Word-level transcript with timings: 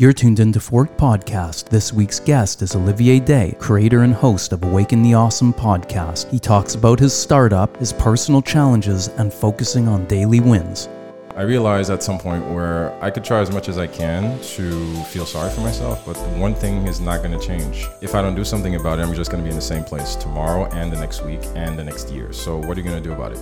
You're 0.00 0.12
tuned 0.12 0.38
into 0.38 0.60
Fork 0.60 0.96
Podcast. 0.96 1.70
This 1.70 1.92
week's 1.92 2.20
guest 2.20 2.62
is 2.62 2.76
Olivier 2.76 3.18
Day, 3.18 3.56
creator 3.58 4.02
and 4.02 4.14
host 4.14 4.52
of 4.52 4.62
Awaken 4.62 5.02
the 5.02 5.14
Awesome 5.14 5.52
podcast. 5.52 6.30
He 6.30 6.38
talks 6.38 6.76
about 6.76 7.00
his 7.00 7.12
startup, 7.12 7.76
his 7.78 7.92
personal 7.92 8.40
challenges, 8.40 9.08
and 9.08 9.34
focusing 9.34 9.88
on 9.88 10.06
daily 10.06 10.38
wins. 10.38 10.88
I 11.34 11.42
realized 11.42 11.90
at 11.90 12.04
some 12.04 12.16
point 12.16 12.48
where 12.48 12.96
I 13.02 13.10
could 13.10 13.24
try 13.24 13.40
as 13.40 13.50
much 13.50 13.68
as 13.68 13.76
I 13.76 13.88
can 13.88 14.40
to 14.40 15.02
feel 15.06 15.26
sorry 15.26 15.50
for 15.50 15.62
myself, 15.62 16.06
but 16.06 16.16
one 16.38 16.54
thing 16.54 16.86
is 16.86 17.00
not 17.00 17.24
going 17.24 17.36
to 17.36 17.44
change. 17.44 17.84
If 18.00 18.14
I 18.14 18.22
don't 18.22 18.36
do 18.36 18.44
something 18.44 18.76
about 18.76 19.00
it, 19.00 19.02
I'm 19.02 19.14
just 19.14 19.32
going 19.32 19.42
to 19.42 19.44
be 19.44 19.50
in 19.50 19.56
the 19.56 19.60
same 19.60 19.82
place 19.82 20.14
tomorrow 20.14 20.66
and 20.74 20.92
the 20.92 21.00
next 21.00 21.24
week 21.24 21.40
and 21.56 21.76
the 21.76 21.82
next 21.82 22.12
year. 22.12 22.32
So, 22.32 22.56
what 22.56 22.78
are 22.78 22.80
you 22.80 22.88
going 22.88 23.02
to 23.02 23.08
do 23.08 23.12
about 23.12 23.32
it? 23.32 23.40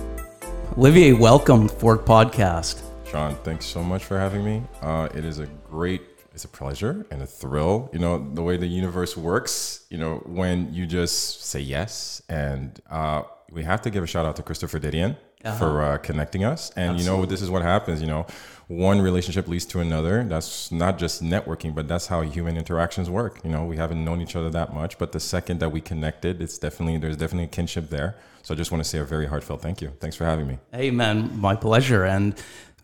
Olivier, 0.75 1.13
welcome 1.13 1.67
to 1.67 1.75
Fork 1.75 2.03
Podcast. 2.03 2.81
Sean, 3.05 3.35
thanks 3.43 3.67
so 3.67 3.83
much 3.83 4.05
for 4.05 4.17
having 4.17 4.43
me. 4.43 4.63
Uh, 4.81 5.07
it 5.13 5.23
is 5.23 5.37
a 5.37 5.45
great 5.69 6.16
it's 6.37 6.45
a 6.45 6.47
pleasure 6.47 7.03
and 7.09 7.23
a 7.23 7.25
thrill. 7.25 7.89
You 7.91 7.97
know, 7.97 8.13
the 8.35 8.43
way 8.43 8.57
the 8.57 8.67
universe 8.67 9.17
works, 9.17 9.87
you 9.89 9.97
know, 9.97 10.17
when 10.27 10.71
you 10.71 10.85
just 10.85 11.43
say 11.43 11.59
yes. 11.59 12.21
And 12.29 12.79
uh, 12.91 13.23
we 13.51 13.63
have 13.63 13.81
to 13.81 13.89
give 13.89 14.03
a 14.03 14.07
shout 14.07 14.27
out 14.27 14.35
to 14.35 14.43
Christopher 14.43 14.79
Didion 14.79 15.17
uh-huh. 15.43 15.57
for 15.57 15.81
uh, 15.81 15.97
connecting 15.97 16.43
us. 16.43 16.69
And, 16.75 16.91
Absolutely. 16.91 17.03
you 17.03 17.09
know, 17.09 17.25
this 17.25 17.41
is 17.41 17.49
what 17.49 17.63
happens, 17.63 18.01
you 18.01 18.07
know, 18.07 18.27
one 18.67 19.01
relationship 19.01 19.47
leads 19.47 19.65
to 19.65 19.79
another. 19.79 20.23
That's 20.25 20.71
not 20.71 20.99
just 20.99 21.23
networking, 21.23 21.73
but 21.73 21.87
that's 21.87 22.05
how 22.05 22.21
human 22.21 22.55
interactions 22.55 23.09
work. 23.09 23.39
You 23.43 23.49
know, 23.49 23.65
we 23.65 23.77
haven't 23.77 24.05
known 24.05 24.21
each 24.21 24.35
other 24.35 24.51
that 24.51 24.75
much, 24.75 24.99
but 24.99 25.13
the 25.13 25.19
second 25.19 25.59
that 25.61 25.71
we 25.71 25.81
connected, 25.81 26.39
it's 26.39 26.59
definitely, 26.59 26.99
there's 26.99 27.17
definitely 27.17 27.45
a 27.45 27.47
kinship 27.47 27.89
there. 27.89 28.15
So 28.43 28.53
I 28.53 28.57
just 28.57 28.71
want 28.71 28.83
to 28.83 28.87
say 28.87 28.99
a 28.99 29.03
very 29.03 29.25
heartfelt 29.25 29.63
thank 29.63 29.81
you. 29.81 29.89
Thanks 29.99 30.15
for 30.15 30.25
having 30.25 30.47
me. 30.47 30.59
Hey, 30.71 30.91
man, 30.91 31.35
my 31.39 31.55
pleasure. 31.55 32.05
And 32.05 32.35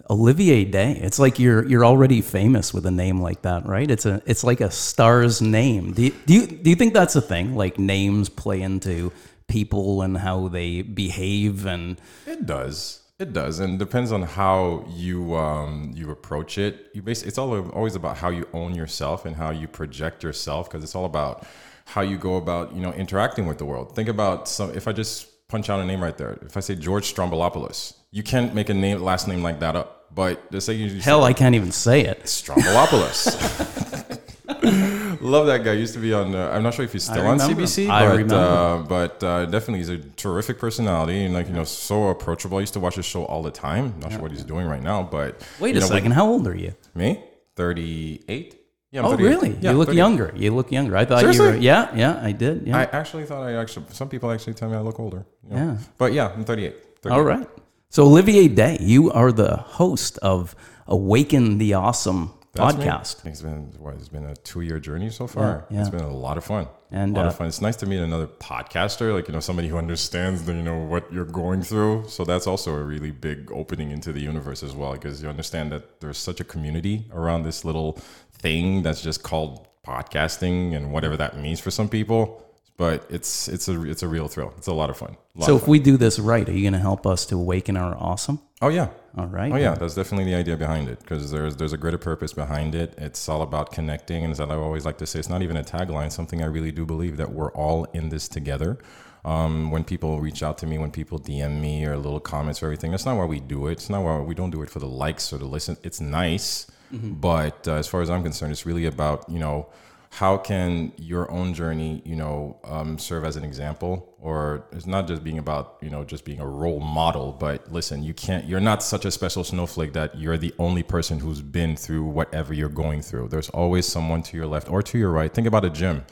Olivier 0.09 0.65
Day. 0.65 0.93
It's 1.01 1.19
like 1.19 1.39
you're 1.39 1.65
you're 1.65 1.85
already 1.85 2.21
famous 2.21 2.73
with 2.73 2.85
a 2.85 2.91
name 2.91 3.21
like 3.21 3.43
that, 3.43 3.65
right? 3.65 3.89
It's 3.89 4.05
a 4.05 4.21
it's 4.25 4.43
like 4.43 4.61
a 4.61 4.71
star's 4.71 5.41
name. 5.41 5.93
Do 5.93 6.03
you, 6.03 6.11
do 6.25 6.33
you 6.33 6.47
do 6.47 6.69
you 6.69 6.75
think 6.75 6.93
that's 6.93 7.15
a 7.15 7.21
thing? 7.21 7.55
Like 7.55 7.79
names 7.79 8.29
play 8.29 8.61
into 8.61 9.11
people 9.47 10.01
and 10.01 10.17
how 10.17 10.47
they 10.47 10.81
behave 10.81 11.65
and 11.65 11.99
it 12.25 12.45
does. 12.45 12.99
It 13.19 13.31
does, 13.31 13.59
and 13.59 13.77
depends 13.77 14.11
on 14.11 14.23
how 14.23 14.85
you 14.89 15.35
um, 15.35 15.93
you 15.95 16.09
approach 16.09 16.57
it. 16.57 16.89
You 16.93 17.03
basically, 17.03 17.29
it's 17.29 17.37
all 17.37 17.69
always 17.69 17.95
about 17.95 18.17
how 18.17 18.29
you 18.29 18.47
own 18.53 18.73
yourself 18.73 19.25
and 19.25 19.35
how 19.35 19.51
you 19.51 19.67
project 19.67 20.23
yourself, 20.23 20.67
because 20.67 20.83
it's 20.83 20.95
all 20.95 21.05
about 21.05 21.45
how 21.85 22.01
you 22.01 22.17
go 22.17 22.37
about 22.37 22.75
you 22.75 22.81
know 22.81 22.91
interacting 22.93 23.45
with 23.45 23.59
the 23.59 23.65
world. 23.65 23.95
Think 23.95 24.09
about 24.09 24.47
some. 24.49 24.71
If 24.71 24.87
I 24.87 24.93
just 24.93 25.47
punch 25.47 25.69
out 25.69 25.79
a 25.79 25.85
name 25.85 26.03
right 26.03 26.17
there, 26.17 26.39
if 26.41 26.57
I 26.57 26.59
say 26.59 26.75
George 26.75 27.13
Stroumboulopoulos, 27.13 27.93
you 28.13 28.21
can't 28.21 28.53
make 28.53 28.69
a 28.69 28.73
name 28.73 29.01
last 29.01 29.27
name 29.27 29.41
like 29.41 29.59
that 29.59 29.75
up. 29.75 30.05
But 30.13 30.51
just 30.51 30.67
say 30.67 30.73
you 30.73 31.01
hell, 31.01 31.23
I 31.23 31.33
can't 31.33 31.55
even 31.55 31.71
say 31.71 32.01
it. 32.01 32.23
Stroumboulopoulos. 32.23 33.19
Love 35.21 35.47
that 35.47 35.63
guy. 35.63 35.73
Used 35.73 35.95
to 35.95 35.99
be 35.99 36.13
on. 36.13 36.35
Uh, 36.35 36.51
I'm 36.51 36.61
not 36.61 36.75
sure 36.75 36.85
if 36.85 36.93
he's 36.93 37.05
still 37.05 37.25
on 37.25 37.39
CBC, 37.39 37.89
I 37.89 38.05
but 38.05 38.11
remember. 38.11 38.35
Uh, 38.35 38.77
but 38.83 39.23
uh, 39.23 39.45
definitely 39.45 39.79
he's 39.79 39.89
a 39.89 39.97
terrific 39.97 40.59
personality 40.59 41.25
and 41.25 41.33
like 41.33 41.47
you 41.47 41.53
know 41.53 41.63
so 41.63 42.09
approachable. 42.09 42.57
I 42.57 42.61
used 42.61 42.73
to 42.73 42.79
watch 42.79 42.95
his 42.95 43.05
show 43.05 43.25
all 43.25 43.41
the 43.41 43.49
time. 43.49 43.95
Not 43.99 44.11
yeah. 44.11 44.17
sure 44.17 44.21
what 44.21 44.31
he's 44.31 44.43
doing 44.43 44.67
right 44.67 44.83
now, 44.83 45.01
but 45.01 45.41
wait 45.59 45.75
a 45.75 45.79
know, 45.79 45.87
second. 45.87 46.11
How 46.11 46.27
old 46.27 46.45
are 46.47 46.55
you? 46.55 46.75
Me, 46.93 47.23
thirty 47.55 48.21
eight. 48.27 48.59
Yeah, 48.91 49.01
oh, 49.01 49.17
really? 49.17 49.57
Yeah, 49.59 49.71
you 49.71 49.77
look 49.77 49.87
38. 49.87 49.97
younger. 49.97 50.33
You 50.35 50.53
look 50.53 50.71
younger. 50.71 50.95
I 50.95 51.03
thought 51.05 51.21
Seriously? 51.21 51.45
you 51.45 51.51
were. 51.53 51.57
Yeah, 51.57 51.95
yeah, 51.95 52.21
I 52.21 52.31
did. 52.31 52.67
Yeah. 52.67 52.77
I 52.77 52.83
actually 52.83 53.25
thought 53.25 53.41
I 53.41 53.53
actually. 53.53 53.87
Some 53.89 54.07
people 54.07 54.29
actually 54.29 54.53
tell 54.53 54.69
me 54.69 54.75
I 54.75 54.81
look 54.81 54.99
older. 54.99 55.25
You 55.43 55.49
know? 55.49 55.55
Yeah. 55.55 55.77
But 55.97 56.13
yeah, 56.13 56.27
I'm 56.27 56.45
38. 56.45 57.01
38. 57.01 57.17
All 57.17 57.23
right. 57.23 57.47
So 57.93 58.05
Olivier 58.07 58.47
Day, 58.47 58.79
you 58.81 59.11
are 59.11 59.31
the 59.31 59.55
host 59.55 60.17
of 60.23 60.55
Awaken 60.87 61.59
the 61.59 61.75
Awesome 61.75 62.33
That's 62.53 62.75
podcast. 62.75 63.23
Me. 63.23 63.29
It's 63.29 63.43
been 63.43 63.71
what, 63.77 63.93
it's 63.93 64.09
been 64.09 64.25
a 64.25 64.35
two 64.37 64.61
year 64.61 64.79
journey 64.79 65.11
so 65.11 65.27
far. 65.27 65.67
Yeah, 65.69 65.75
yeah. 65.75 65.81
It's 65.81 65.91
been 65.91 66.01
a 66.01 66.11
lot 66.11 66.39
of 66.39 66.43
fun. 66.43 66.67
And 66.89 67.15
a 67.15 67.19
lot 67.19 67.25
uh, 67.27 67.29
of 67.29 67.37
fun. 67.37 67.45
It's 67.45 67.61
nice 67.61 67.75
to 67.75 67.85
meet 67.85 67.99
another 67.99 68.25
podcaster, 68.25 69.13
like 69.13 69.27
you 69.27 69.33
know, 69.35 69.39
somebody 69.39 69.67
who 69.67 69.77
understands 69.77 70.43
the, 70.43 70.53
you 70.53 70.63
know 70.63 70.79
what 70.79 71.13
you're 71.13 71.23
going 71.23 71.61
through. 71.61 72.05
So 72.07 72.25
that's 72.25 72.47
also 72.47 72.73
a 72.73 72.81
really 72.81 73.11
big 73.11 73.51
opening 73.51 73.91
into 73.91 74.11
the 74.11 74.21
universe 74.21 74.63
as 74.63 74.73
well, 74.73 74.93
because 74.93 75.21
you 75.21 75.29
understand 75.29 75.71
that 75.71 76.01
there's 76.01 76.17
such 76.17 76.39
a 76.39 76.43
community 76.43 77.05
around 77.13 77.43
this 77.43 77.63
little 77.63 77.99
thing 78.31 78.81
that's 78.81 79.03
just 79.03 79.21
called 79.21 79.67
podcasting 79.85 80.75
and 80.75 80.91
whatever 80.91 81.15
that 81.17 81.37
means 81.37 81.59
for 81.59 81.69
some 81.69 81.89
people 81.89 82.43
but 82.77 83.05
it's 83.09 83.47
it's 83.47 83.67
a 83.67 83.83
it's 83.83 84.03
a 84.03 84.07
real 84.07 84.27
thrill. 84.27 84.53
It's 84.57 84.67
a 84.67 84.73
lot 84.73 84.89
of 84.89 84.97
fun. 84.97 85.17
Lot 85.35 85.45
so 85.45 85.55
of 85.55 85.61
if 85.61 85.67
we 85.67 85.79
do 85.79 85.97
this 85.97 86.19
right, 86.19 86.47
are 86.47 86.51
you 86.51 86.61
going 86.61 86.73
to 86.73 86.79
help 86.79 87.05
us 87.05 87.25
to 87.27 87.35
awaken 87.35 87.77
our 87.77 87.95
awesome? 87.95 88.39
Oh 88.61 88.69
yeah. 88.69 88.89
All 89.15 89.27
right. 89.27 89.51
Oh 89.51 89.57
yeah, 89.57 89.75
that's 89.75 89.93
definitely 89.93 90.25
the 90.25 90.35
idea 90.35 90.57
behind 90.57 90.89
it 90.89 90.99
because 90.99 91.29
there's 91.29 91.55
there's 91.55 91.73
a 91.73 91.77
greater 91.77 91.99
purpose 91.99 92.33
behind 92.33 92.73
it. 92.73 92.95
It's 92.97 93.29
all 93.29 93.43
about 93.43 93.71
connecting, 93.71 94.23
and 94.23 94.31
as 94.31 94.39
I 94.39 94.45
always 94.55 94.85
like 94.85 94.97
to 94.99 95.05
say, 95.05 95.19
it's 95.19 95.29
not 95.29 95.43
even 95.43 95.57
a 95.57 95.63
tagline. 95.63 96.11
Something 96.11 96.41
I 96.41 96.47
really 96.47 96.71
do 96.71 96.85
believe 96.85 97.17
that 97.17 97.31
we're 97.31 97.51
all 97.51 97.85
in 97.93 98.09
this 98.09 98.27
together. 98.27 98.79
Um, 99.25 99.71
when 99.71 99.83
people 99.83 100.19
reach 100.19 100.43
out 100.43 100.57
to 100.59 100.65
me, 100.65 100.77
when 100.77 100.91
people 100.91 101.19
DM 101.19 101.61
me 101.61 101.85
or 101.85 101.95
little 101.95 102.19
comments 102.19 102.61
or 102.61 102.65
everything, 102.65 102.91
that's 102.91 103.05
not 103.05 103.15
why 103.15 103.25
we 103.25 103.39
do 103.39 103.67
it. 103.67 103.73
It's 103.73 103.89
not 103.89 104.03
why 104.03 104.19
we 104.19 104.35
don't 104.35 104.49
do 104.49 104.61
it 104.63 104.69
for 104.69 104.79
the 104.79 104.87
likes 104.87 105.31
or 105.31 105.37
the 105.37 105.45
listen. 105.45 105.77
It's 105.83 106.01
nice, 106.01 106.67
mm-hmm. 106.91 107.13
but 107.13 107.67
uh, 107.67 107.75
as 107.75 107.87
far 107.87 108.01
as 108.01 108.09
I'm 108.09 108.23
concerned, 108.23 108.51
it's 108.51 108.65
really 108.65 108.85
about 108.85 109.29
you 109.29 109.39
know 109.39 109.67
how 110.13 110.37
can 110.37 110.93
your 110.97 111.29
own 111.31 111.55
journey, 111.55 111.99
you 112.05 112.15
know, 112.15 112.55
um, 112.65 112.99
serve 112.99 113.25
as 113.25 113.35
an 113.35 113.43
example? 113.43 114.15
Or 114.19 114.67
it's 114.71 114.85
not 114.85 115.07
just 115.07 115.23
being 115.23 115.39
about, 115.39 115.79
you 115.81 115.89
know, 115.89 116.03
just 116.03 116.23
being 116.23 116.39
a 116.39 116.45
role 116.45 116.79
model, 116.79 117.31
but 117.31 117.71
listen, 117.71 118.03
you 118.03 118.13
can't, 118.13 118.45
you're 118.45 118.59
not 118.59 118.83
such 118.83 119.05
a 119.05 119.11
special 119.11 119.43
snowflake 119.43 119.93
that 119.93 120.15
you're 120.15 120.37
the 120.37 120.53
only 120.59 120.83
person 120.83 121.17
who's 121.17 121.41
been 121.41 121.75
through 121.75 122.03
whatever 122.03 122.53
you're 122.53 122.69
going 122.69 123.01
through. 123.01 123.29
There's 123.29 123.49
always 123.49 123.87
someone 123.87 124.21
to 124.21 124.37
your 124.37 124.45
left 124.45 124.69
or 124.69 124.83
to 124.83 124.99
your 124.99 125.09
right. 125.09 125.33
Think 125.33 125.47
about 125.47 125.65
a 125.65 125.71
gym. 125.71 126.05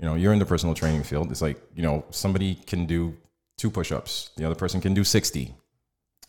You 0.00 0.06
know, 0.06 0.16
you're 0.16 0.32
in 0.32 0.40
the 0.40 0.46
personal 0.46 0.74
training 0.74 1.04
field. 1.04 1.30
It's 1.30 1.40
like, 1.40 1.62
you 1.76 1.82
know, 1.84 2.04
somebody 2.10 2.56
can 2.56 2.86
do 2.86 3.16
two 3.56 3.70
push 3.70 3.92
ups, 3.92 4.30
the 4.36 4.44
other 4.44 4.56
person 4.56 4.80
can 4.80 4.94
do 4.94 5.04
60. 5.04 5.54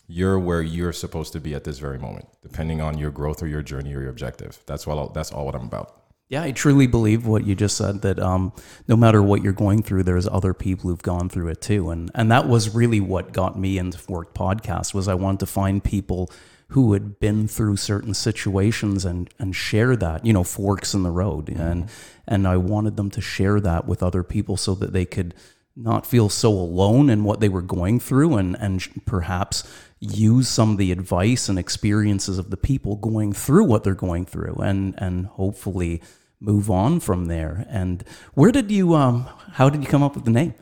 You're 0.08 0.38
where 0.38 0.62
you're 0.62 0.94
supposed 0.94 1.34
to 1.34 1.40
be 1.40 1.56
at 1.56 1.64
this 1.64 1.80
very 1.80 1.98
moment, 1.98 2.28
depending 2.44 2.82
on 2.82 3.00
your 3.00 3.10
growth 3.10 3.42
or 3.42 3.48
your 3.48 3.64
journey 3.64 3.96
or 3.96 4.02
your 4.02 4.12
objective. 4.12 4.60
That's 4.68 4.86
what, 4.86 5.16
that's 5.16 5.32
all 5.32 5.48
what 5.48 5.56
I'm 5.56 5.66
about. 5.66 6.05
Yeah, 6.28 6.42
I 6.42 6.52
truly 6.52 6.88
believe 6.88 7.28
what 7.28 7.46
you 7.46 7.54
just 7.54 7.78
said 7.78 8.02
that 8.02 8.20
um, 8.20 8.52
no 8.88 8.96
matter 8.96 9.22
what 9.22 9.44
you're 9.44 9.54
going 9.54 9.84
through, 9.84 10.04
there's 10.04 10.28
other 10.28 10.56
people 10.56 10.90
who've 10.90 11.02
gone 11.02 11.30
through 11.30 11.50
it 11.50 11.62
too, 11.62 11.92
and 11.92 12.10
and 12.16 12.32
that 12.32 12.48
was 12.48 12.74
really 12.74 13.00
what 13.00 13.32
got 13.32 13.60
me 13.60 13.78
into 13.78 14.00
Fork 14.00 14.34
Podcast 14.34 14.94
was 14.94 15.08
I 15.08 15.14
wanted 15.14 15.42
to 15.42 15.46
find 15.46 15.84
people 15.84 16.32
who 16.70 16.94
had 16.94 17.20
been 17.20 17.48
through 17.48 17.78
certain 17.78 18.14
situations 18.14 19.06
and 19.06 19.30
and 19.38 19.56
share 19.56 19.96
that 19.96 20.26
you 20.26 20.34
know 20.34 20.44
forks 20.44 20.96
in 20.96 21.04
the 21.04 21.12
road 21.12 21.46
mm-hmm. 21.46 21.62
and 21.62 21.90
and 22.28 22.48
I 22.48 22.58
wanted 22.58 22.98
them 22.98 23.12
to 23.12 23.22
share 23.22 23.60
that 23.60 23.86
with 23.86 24.02
other 24.02 24.24
people 24.24 24.58
so 24.58 24.74
that 24.76 24.94
they 24.94 25.06
could 25.06 25.36
not 25.76 26.06
feel 26.06 26.30
so 26.30 26.50
alone 26.50 27.10
in 27.10 27.24
what 27.24 27.40
they 27.40 27.50
were 27.50 27.62
going 27.62 28.00
through 28.00 28.36
and 28.36 28.56
and 28.60 28.88
perhaps 29.06 29.64
use 30.00 30.48
some 30.48 30.72
of 30.72 30.78
the 30.78 30.92
advice 30.92 31.50
and 31.50 31.60
experiences 31.60 32.38
of 32.38 32.50
the 32.50 32.58
people 32.58 32.96
going 32.96 33.34
through 33.34 33.64
what 33.66 33.84
they're 33.84 33.94
going 33.94 34.26
through 34.26 34.56
and 34.56 34.96
and 34.98 35.26
hopefully 35.28 36.02
move 36.40 36.70
on 36.70 37.00
from 37.00 37.26
there. 37.26 37.66
And 37.70 38.04
where 38.34 38.52
did 38.52 38.72
you 38.72 38.94
um 38.96 39.28
how 39.54 39.70
did 39.70 39.84
you 39.84 39.90
come 39.90 40.04
up 40.04 40.16
with 40.16 40.26
the 40.26 40.32
name? 40.32 40.54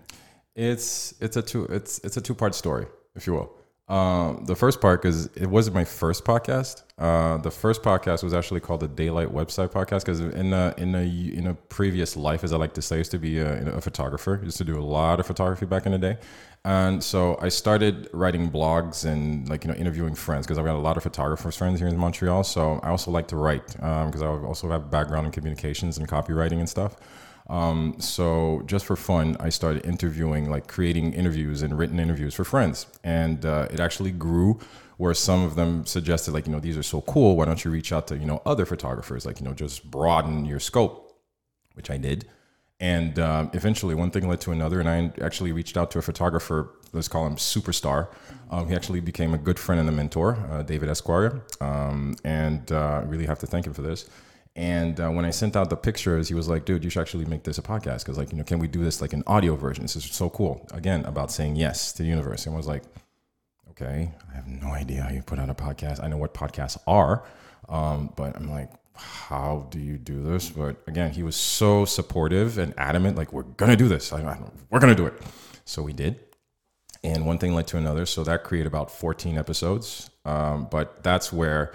It's 0.56 1.14
it's 1.20 1.38
a 1.38 1.42
two 1.42 1.66
it's 1.66 2.00
it's 2.00 2.18
a 2.18 2.22
two 2.22 2.36
part 2.36 2.56
story 2.56 2.88
if 3.16 3.28
you 3.28 3.34
will 3.34 3.63
um, 3.90 4.46
the 4.46 4.56
first 4.56 4.80
part 4.80 5.02
because 5.02 5.26
it 5.36 5.48
wasn't 5.48 5.76
my 5.76 5.84
first 5.84 6.24
podcast. 6.24 6.84
Uh, 6.98 7.38
the 7.38 7.52
first 7.52 7.84
podcast 7.84 8.24
was 8.24 8.34
actually 8.34 8.62
called 8.62 8.80
the 8.80 8.88
Daylight 8.88 9.28
Website 9.28 9.70
Podcast 9.70 10.06
because 10.06 10.22
in 10.22 10.54
a 10.54 10.74
in 10.78 10.96
a 10.96 11.04
in 11.04 11.48
a 11.48 11.54
previous 11.54 12.16
life, 12.16 12.46
as 12.46 12.54
I 12.54 12.58
like 12.58 12.74
to 12.76 12.82
say, 12.82 12.96
I 12.96 12.98
used 13.00 13.12
to 13.12 13.20
be 13.20 13.40
a, 13.40 13.76
a 13.76 13.82
photographer. 13.82 14.40
I 14.42 14.46
used 14.46 14.58
to 14.58 14.64
do 14.64 14.80
a 14.80 14.82
lot 14.82 15.20
of 15.20 15.28
photography 15.28 15.66
back 15.66 15.86
in 15.86 15.92
the 15.92 15.98
day, 15.98 16.18
and 16.64 17.04
so 17.04 17.38
I 17.42 17.50
started 17.50 18.10
writing 18.14 18.50
blogs 18.50 19.04
and 19.04 19.50
like 19.50 19.66
you 19.66 19.72
know 19.72 19.76
interviewing 19.76 20.16
friends 20.16 20.46
because 20.46 20.58
I've 20.58 20.66
got 20.66 20.78
a 20.78 20.80
lot 20.80 20.96
of 20.96 21.04
photographers 21.04 21.58
friends 21.58 21.80
here 21.80 21.90
in 21.90 21.98
Montreal. 21.98 22.46
So 22.46 22.80
I 22.84 22.90
also 22.90 23.12
like 23.12 23.28
to 23.30 23.36
write 23.36 23.68
because 23.68 24.22
um, 24.22 24.44
I 24.44 24.48
also 24.48 24.70
have 24.70 24.90
background 24.90 25.26
in 25.26 25.34
communications 25.34 25.98
and 25.98 26.08
copywriting 26.08 26.60
and 26.60 26.70
stuff. 26.70 26.96
Um, 27.50 27.96
so 28.00 28.64
just 28.66 28.86
for 28.86 28.96
fun, 28.96 29.38
I 29.40 29.50
started 29.50 29.86
interviewing, 29.86 30.50
like 30.50 30.68
creating 30.68 31.14
interviews 31.14 31.62
and 31.62 31.78
written 31.78 32.00
interviews 32.00 32.34
for 32.34 32.44
friends, 32.44 32.88
and 33.04 33.46
uh, 33.46 33.68
it 33.72 33.80
actually 33.80 34.12
grew. 34.12 34.60
Where 34.98 35.16
some 35.16 35.44
of 35.44 35.56
them 35.56 35.88
suggested, 35.88 36.34
like, 36.34 36.46
you 36.46 36.52
know, 36.52 36.60
these 36.60 36.78
are 36.78 36.84
so 36.84 37.02
cool. 37.02 37.36
Why 37.36 37.46
don't 37.46 37.66
you 37.66 37.72
reach 37.72 37.92
out 37.92 38.08
to, 38.08 38.18
you 38.18 38.28
know, 38.28 38.44
other 38.46 38.64
photographers? 38.64 39.26
Like, 39.26 39.40
you 39.40 39.46
know, 39.46 39.54
just 39.54 39.90
broaden 39.90 40.46
your 40.46 40.60
scope, 40.60 41.18
which 41.74 41.90
I 41.90 41.98
did. 41.98 42.26
And 42.80 43.18
um, 43.18 43.50
eventually, 43.54 43.96
one 43.96 44.12
thing 44.12 44.28
led 44.28 44.40
to 44.42 44.52
another, 44.52 44.80
and 44.80 44.88
I 44.88 45.12
actually 45.26 45.52
reached 45.52 45.78
out 45.78 45.90
to 45.92 46.00
a 46.00 46.02
photographer. 46.02 46.70
Let's 46.94 47.08
call 47.08 47.26
him 47.26 47.38
Superstar. 47.38 48.10
Um, 48.52 48.70
he 48.70 48.76
actually 48.76 49.00
became 49.00 49.34
a 49.34 49.38
good 49.38 49.58
friend 49.58 49.80
and 49.80 49.90
a 49.90 49.92
mentor, 49.92 50.38
uh, 50.52 50.62
David 50.62 50.90
Esquire, 50.90 51.42
um, 51.60 52.16
and 52.24 52.72
uh, 52.72 53.02
I 53.02 53.04
really 53.04 53.26
have 53.26 53.40
to 53.40 53.48
thank 53.48 53.66
him 53.66 53.74
for 53.74 53.82
this. 53.82 54.08
And 54.56 55.00
uh, 55.00 55.10
when 55.10 55.26
I 55.26 55.32
sent 55.32 55.56
out 55.56 55.70
the 55.72 55.76
pictures, 55.76 56.28
he 56.28 56.36
was 56.36 56.48
like, 56.48 56.66
"Dude, 56.66 56.84
you 56.84 56.90
should 56.90 57.02
actually 57.02 57.26
make 57.26 57.44
this 57.44 57.58
a 57.58 57.64
podcast 57.64 58.00
because, 58.00 58.18
like, 58.18 58.32
you 58.32 58.38
know, 58.38 58.44
can 58.44 58.60
we 58.60 58.68
do 58.68 58.84
this 58.84 59.02
like 59.02 59.14
an 59.14 59.24
audio 59.26 59.56
version? 59.56 59.84
This 59.84 59.96
is 59.96 60.06
so 60.06 60.30
cool." 60.30 60.68
Again, 60.74 61.04
about 61.06 61.32
saying 61.32 61.56
yes 61.56 61.92
to 61.94 62.04
the 62.04 62.10
universe. 62.10 62.46
And 62.46 62.54
I 62.54 62.58
was 62.58 62.68
like, 62.68 62.84
"Okay, 63.72 64.12
I 64.32 64.36
have 64.36 64.48
no 64.48 64.68
idea 64.68 65.02
how 65.02 65.10
you 65.10 65.24
put 65.24 65.40
out 65.40 65.50
a 65.50 65.56
podcast. 65.56 66.04
I 66.04 66.08
know 66.08 66.18
what 66.18 66.36
podcasts 66.36 66.78
are, 66.86 67.24
um, 67.68 68.14
but 68.16 68.36
I'm 68.36 68.52
like, 68.52 68.70
how 68.96 69.68
do 69.72 69.80
you 69.80 69.98
do 69.98 70.22
this? 70.22 70.50
But 70.50 70.78
again, 70.88 71.12
he 71.12 71.24
was 71.24 71.36
so 71.36 71.86
supportive 71.86 72.58
and 72.58 72.74
adamant, 72.78 73.18
like, 73.18 73.34
we're 73.34 73.44
going 73.44 73.72
to 73.72 73.78
do 73.78 73.88
this. 73.88 74.14
I, 74.14 74.22
I, 74.22 74.38
we're 74.70 74.80
going 74.80 74.96
to 74.96 75.02
do 75.02 75.08
it. 75.08 75.22
So 75.66 75.82
we 75.82 75.94
did. 75.94 76.20
And 77.04 77.26
one 77.26 77.38
thing 77.38 77.54
led 77.54 77.68
to 77.68 77.78
another. 77.78 78.06
So 78.06 78.24
that 78.24 78.44
created 78.44 78.68
about 78.68 78.92
14 78.92 79.38
episodes. 79.38 80.10
Um, 80.26 80.68
but 80.70 81.04
that's 81.04 81.34
where 81.34 81.74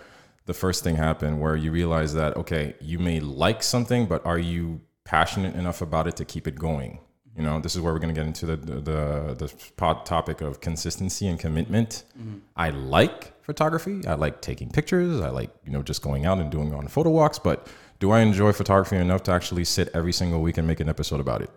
the 0.48 0.54
first 0.54 0.82
thing 0.82 0.96
happened, 0.96 1.40
where 1.42 1.54
you 1.54 1.70
realize 1.70 2.14
that, 2.14 2.34
okay, 2.38 2.74
you 2.80 2.98
may 2.98 3.20
like 3.20 3.62
something, 3.62 4.06
but 4.06 4.24
are 4.24 4.38
you 4.38 4.80
passionate 5.04 5.54
enough 5.54 5.82
about 5.82 6.06
it 6.06 6.16
to 6.16 6.24
keep 6.24 6.48
it 6.48 6.56
going? 6.58 7.00
You 7.36 7.42
know, 7.42 7.60
this 7.60 7.76
is 7.76 7.82
where 7.82 7.92
we're 7.92 7.98
going 7.98 8.14
to 8.14 8.18
get 8.18 8.26
into 8.26 8.46
the 8.46 8.56
the 8.56 8.80
the, 8.80 9.46
the 9.46 9.94
topic 10.04 10.40
of 10.40 10.60
consistency 10.60 11.28
and 11.28 11.38
commitment. 11.38 12.04
Mm-hmm. 12.18 12.38
I 12.56 12.70
like 12.70 13.40
photography. 13.42 14.00
I 14.06 14.14
like 14.14 14.40
taking 14.40 14.70
pictures. 14.70 15.20
I 15.20 15.28
like 15.28 15.50
you 15.66 15.70
know 15.70 15.82
just 15.82 16.00
going 16.00 16.24
out 16.24 16.38
and 16.38 16.50
doing 16.50 16.74
on 16.74 16.88
photo 16.88 17.10
walks. 17.10 17.38
But 17.38 17.68
do 18.00 18.10
I 18.10 18.20
enjoy 18.20 18.52
photography 18.52 18.96
enough 18.96 19.22
to 19.24 19.32
actually 19.32 19.64
sit 19.64 19.90
every 19.92 20.14
single 20.14 20.40
week 20.40 20.56
and 20.56 20.66
make 20.66 20.80
an 20.80 20.88
episode 20.88 21.20
about 21.20 21.42
it? 21.42 21.50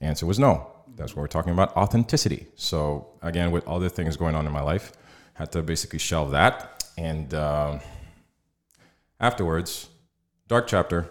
Answer 0.00 0.24
was 0.24 0.38
no. 0.38 0.52
That's 0.96 1.16
what 1.16 1.22
we're 1.22 1.36
talking 1.38 1.52
about 1.52 1.76
authenticity. 1.76 2.46
So 2.54 3.08
again, 3.22 3.50
with 3.50 3.66
other 3.66 3.88
things 3.88 4.16
going 4.16 4.36
on 4.36 4.46
in 4.46 4.52
my 4.52 4.62
life, 4.62 4.92
had 5.34 5.50
to 5.52 5.62
basically 5.62 5.98
shelve 5.98 6.30
that. 6.30 6.84
And 6.96 7.34
um, 7.34 7.80
afterwards, 9.20 9.88
dark 10.48 10.66
chapter 10.66 11.10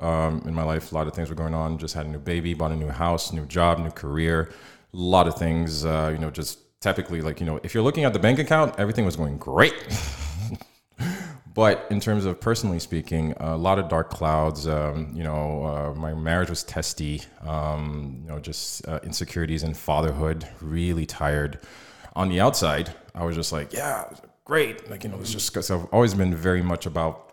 um, 0.00 0.42
in 0.46 0.54
my 0.54 0.62
life. 0.62 0.92
A 0.92 0.94
lot 0.94 1.06
of 1.06 1.14
things 1.14 1.28
were 1.28 1.36
going 1.36 1.54
on. 1.54 1.78
Just 1.78 1.94
had 1.94 2.06
a 2.06 2.08
new 2.08 2.18
baby, 2.18 2.54
bought 2.54 2.72
a 2.72 2.76
new 2.76 2.88
house, 2.88 3.32
new 3.32 3.46
job, 3.46 3.78
new 3.78 3.90
career. 3.90 4.50
A 4.92 4.96
lot 4.96 5.28
of 5.28 5.36
things, 5.36 5.84
uh, 5.84 6.10
you 6.12 6.18
know, 6.18 6.30
just 6.30 6.80
typically 6.80 7.20
like, 7.20 7.40
you 7.40 7.46
know, 7.46 7.60
if 7.62 7.74
you're 7.74 7.82
looking 7.82 8.04
at 8.04 8.12
the 8.12 8.18
bank 8.18 8.38
account, 8.38 8.74
everything 8.78 9.04
was 9.04 9.16
going 9.16 9.38
great. 9.38 9.74
but 11.54 11.86
in 11.90 12.00
terms 12.00 12.24
of 12.24 12.40
personally 12.40 12.78
speaking, 12.78 13.34
a 13.38 13.56
lot 13.56 13.78
of 13.78 13.88
dark 13.88 14.10
clouds. 14.10 14.68
Um, 14.68 15.10
you 15.14 15.24
know, 15.24 15.64
uh, 15.64 15.98
my 15.98 16.14
marriage 16.14 16.50
was 16.50 16.62
testy. 16.62 17.22
Um, 17.42 18.20
you 18.22 18.28
know, 18.28 18.38
just 18.38 18.86
uh, 18.86 19.00
insecurities 19.02 19.62
in 19.62 19.74
fatherhood. 19.74 20.46
Really 20.60 21.06
tired. 21.06 21.60
On 22.14 22.28
the 22.28 22.40
outside, 22.40 22.94
I 23.14 23.24
was 23.24 23.36
just 23.36 23.52
like, 23.52 23.72
yeah, 23.72 24.08
great. 24.46 24.88
Like 24.88 25.04
you 25.04 25.10
know, 25.10 25.18
it's 25.20 25.32
just 25.32 25.52
because 25.52 25.70
I've 25.70 25.84
always 25.92 26.14
been 26.14 26.34
very 26.34 26.62
much 26.62 26.86
about 26.86 27.26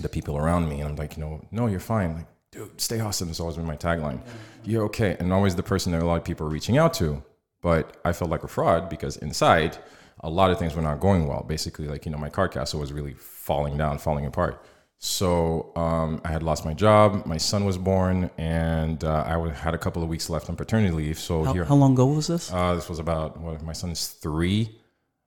the 0.00 0.08
people 0.08 0.36
around 0.36 0.68
me. 0.68 0.80
And 0.80 0.90
I'm 0.90 0.96
like, 0.96 1.16
you 1.16 1.24
know, 1.24 1.44
no, 1.50 1.66
you're 1.66 1.80
fine. 1.80 2.14
Like, 2.14 2.26
dude, 2.52 2.80
stay 2.80 3.00
awesome. 3.00 3.28
It's 3.30 3.40
always 3.40 3.56
been 3.56 3.66
my 3.66 3.76
tagline. 3.76 4.20
You're 4.64 4.84
okay. 4.84 5.16
And 5.18 5.32
always 5.32 5.56
the 5.56 5.62
person 5.62 5.90
that 5.92 6.02
a 6.02 6.06
lot 6.06 6.16
of 6.16 6.24
people 6.24 6.46
are 6.46 6.50
reaching 6.50 6.78
out 6.78 6.94
to. 6.94 7.22
But 7.62 7.96
I 8.04 8.12
felt 8.12 8.30
like 8.30 8.44
a 8.44 8.48
fraud 8.48 8.88
because 8.88 9.16
inside, 9.16 9.76
a 10.20 10.30
lot 10.30 10.50
of 10.50 10.58
things 10.58 10.74
were 10.74 10.82
not 10.82 11.00
going 11.00 11.26
well. 11.26 11.44
Basically, 11.46 11.88
like, 11.88 12.06
you 12.06 12.12
know, 12.12 12.18
my 12.18 12.30
card 12.30 12.52
castle 12.52 12.80
was 12.80 12.92
really 12.92 13.14
falling 13.14 13.76
down, 13.76 13.98
falling 13.98 14.26
apart. 14.26 14.64
So 15.02 15.72
um, 15.76 16.20
I 16.24 16.28
had 16.28 16.42
lost 16.42 16.64
my 16.64 16.74
job. 16.74 17.24
My 17.24 17.38
son 17.38 17.64
was 17.64 17.78
born, 17.78 18.30
and 18.36 19.02
uh, 19.02 19.24
I 19.26 19.48
had 19.50 19.74
a 19.74 19.78
couple 19.78 20.02
of 20.02 20.10
weeks 20.10 20.28
left 20.28 20.50
on 20.50 20.56
paternity 20.56 20.92
leave. 20.94 21.18
So 21.18 21.44
how, 21.44 21.52
here, 21.54 21.64
how 21.64 21.74
long 21.74 21.92
ago 21.92 22.06
was 22.06 22.26
this? 22.26 22.52
Uh, 22.52 22.74
this 22.74 22.88
was 22.88 22.98
about 22.98 23.38
what? 23.40 23.62
My 23.62 23.72
son's 23.72 24.08
three. 24.08 24.78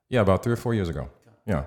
Yeah, 0.09 0.21
about 0.21 0.44
three 0.44 0.53
or 0.53 0.57
four 0.57 0.75
years 0.75 0.89
ago. 0.89 1.09
Yeah. 1.45 1.66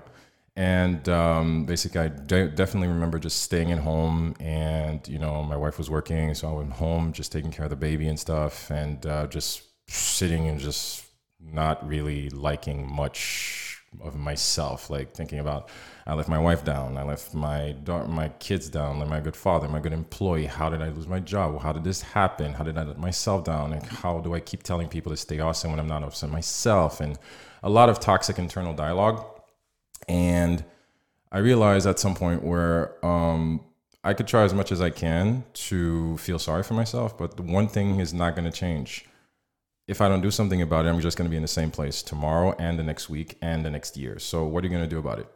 And 0.55 1.07
um, 1.07 1.65
basically 1.65 2.01
i 2.01 2.07
de- 2.07 2.49
definitely 2.49 2.87
remember 2.87 3.19
just 3.19 3.43
staying 3.43 3.71
at 3.71 3.77
home 3.77 4.35
and 4.39 5.07
you 5.07 5.19
know 5.19 5.43
my 5.43 5.55
wife 5.55 5.77
was 5.77 5.87
working 5.87 6.33
so 6.33 6.49
i 6.49 6.51
went 6.51 6.71
home 6.73 7.13
just 7.13 7.31
taking 7.31 7.51
care 7.51 7.65
of 7.65 7.69
the 7.69 7.75
baby 7.75 8.07
and 8.07 8.19
stuff 8.19 8.71
and 8.71 9.05
uh, 9.05 9.27
just 9.27 9.61
sitting 9.87 10.47
and 10.47 10.59
just 10.59 11.05
not 11.39 11.87
really 11.87 12.31
liking 12.31 12.91
much 12.91 13.83
of 14.01 14.15
myself 14.15 14.89
like 14.89 15.13
thinking 15.13 15.37
about 15.37 15.69
i 16.07 16.13
left 16.15 16.27
my 16.27 16.39
wife 16.39 16.63
down 16.63 16.97
i 16.97 17.03
left 17.03 17.35
my 17.35 17.73
daughter, 17.83 18.07
my 18.07 18.27
kids 18.39 18.67
down 18.67 18.97
like 18.97 19.07
my 19.07 19.19
good 19.19 19.35
father 19.35 19.67
my 19.67 19.79
good 19.79 19.93
employee 19.93 20.47
how 20.47 20.69
did 20.69 20.81
i 20.81 20.89
lose 20.89 21.07
my 21.07 21.19
job? 21.19 21.61
How 21.61 21.71
did 21.71 21.83
this 21.83 22.01
happen? 22.01 22.53
How 22.53 22.63
did 22.63 22.79
i 22.79 22.83
let 22.83 22.97
myself 22.97 23.43
down? 23.43 23.73
And 23.73 23.83
how 23.83 24.19
do 24.21 24.33
i 24.33 24.39
keep 24.39 24.63
telling 24.63 24.87
people 24.87 25.11
to 25.11 25.17
stay 25.17 25.39
awesome 25.39 25.69
when 25.69 25.79
i'm 25.79 25.87
not 25.87 26.03
awesome 26.03 26.31
myself? 26.31 26.99
And 26.99 27.17
a 27.63 27.69
lot 27.69 27.89
of 27.89 27.99
toxic 27.99 28.39
internal 28.39 28.73
dialogue 28.73 29.36
and 30.07 30.63
I 31.31 31.39
realized 31.39 31.87
at 31.87 31.99
some 31.99 32.15
point 32.15 32.43
where 32.43 33.03
um, 33.05 33.61
I 34.03 34.13
could 34.13 34.27
try 34.27 34.43
as 34.43 34.53
much 34.53 34.71
as 34.71 34.81
I 34.81 34.89
can 34.89 35.43
to 35.53 36.17
feel 36.17 36.39
sorry 36.39 36.63
for 36.63 36.73
myself, 36.73 37.17
but 37.17 37.35
the 37.35 37.43
one 37.43 37.67
thing 37.67 37.99
is 37.99 38.13
not 38.13 38.35
going 38.35 38.49
to 38.49 38.57
change. 38.57 39.05
If 39.87 40.01
I 40.01 40.07
don't 40.07 40.21
do 40.21 40.31
something 40.31 40.61
about 40.61 40.85
it, 40.85 40.89
I'm 40.89 40.99
just 40.99 41.17
going 41.17 41.27
to 41.27 41.29
be 41.29 41.35
in 41.35 41.41
the 41.41 41.47
same 41.47 41.71
place 41.71 42.01
tomorrow 42.01 42.55
and 42.59 42.77
the 42.77 42.83
next 42.83 43.09
week 43.09 43.37
and 43.41 43.65
the 43.65 43.69
next 43.69 43.97
year. 43.97 44.19
So, 44.19 44.45
what 44.45 44.63
are 44.63 44.67
you 44.67 44.71
going 44.71 44.83
to 44.83 44.89
do 44.89 44.99
about 44.99 45.19
it? 45.19 45.27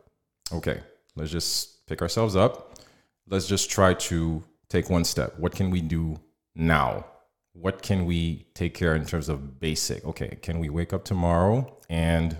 Okay, 0.53 0.81
let's 1.15 1.31
just 1.31 1.85
pick 1.87 2.01
ourselves 2.01 2.35
up. 2.35 2.79
Let's 3.27 3.47
just 3.47 3.69
try 3.69 3.93
to 3.93 4.43
take 4.69 4.89
one 4.89 5.05
step. 5.05 5.37
What 5.37 5.53
can 5.53 5.69
we 5.69 5.81
do 5.81 6.19
now? 6.55 7.05
What 7.53 7.81
can 7.81 8.05
we 8.05 8.47
take 8.53 8.73
care 8.73 8.95
in 8.95 9.05
terms 9.05 9.29
of 9.29 9.59
basic? 9.59 10.05
Okay, 10.05 10.37
can 10.41 10.59
we 10.59 10.69
wake 10.69 10.93
up 10.93 11.03
tomorrow 11.03 11.77
and 11.89 12.37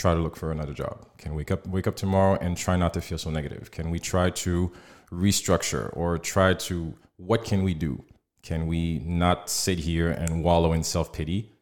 try 0.00 0.14
to 0.14 0.20
look 0.20 0.36
for 0.36 0.50
another 0.50 0.72
job? 0.72 0.96
Can 1.18 1.34
wake 1.34 1.50
up 1.50 1.66
wake 1.66 1.86
up 1.86 1.96
tomorrow 1.96 2.38
and 2.40 2.56
try 2.56 2.76
not 2.76 2.92
to 2.94 3.00
feel 3.00 3.18
so 3.18 3.30
negative? 3.30 3.70
Can 3.70 3.90
we 3.90 3.98
try 3.98 4.30
to 4.44 4.72
restructure 5.12 5.94
or 5.96 6.18
try 6.18 6.54
to 6.68 6.94
what 7.16 7.44
can 7.44 7.62
we 7.62 7.74
do? 7.74 8.04
Can 8.42 8.66
we 8.66 9.00
not 9.00 9.50
sit 9.50 9.78
here 9.78 10.10
and 10.10 10.42
wallow 10.42 10.72
in 10.72 10.82
self-pity? 10.82 11.52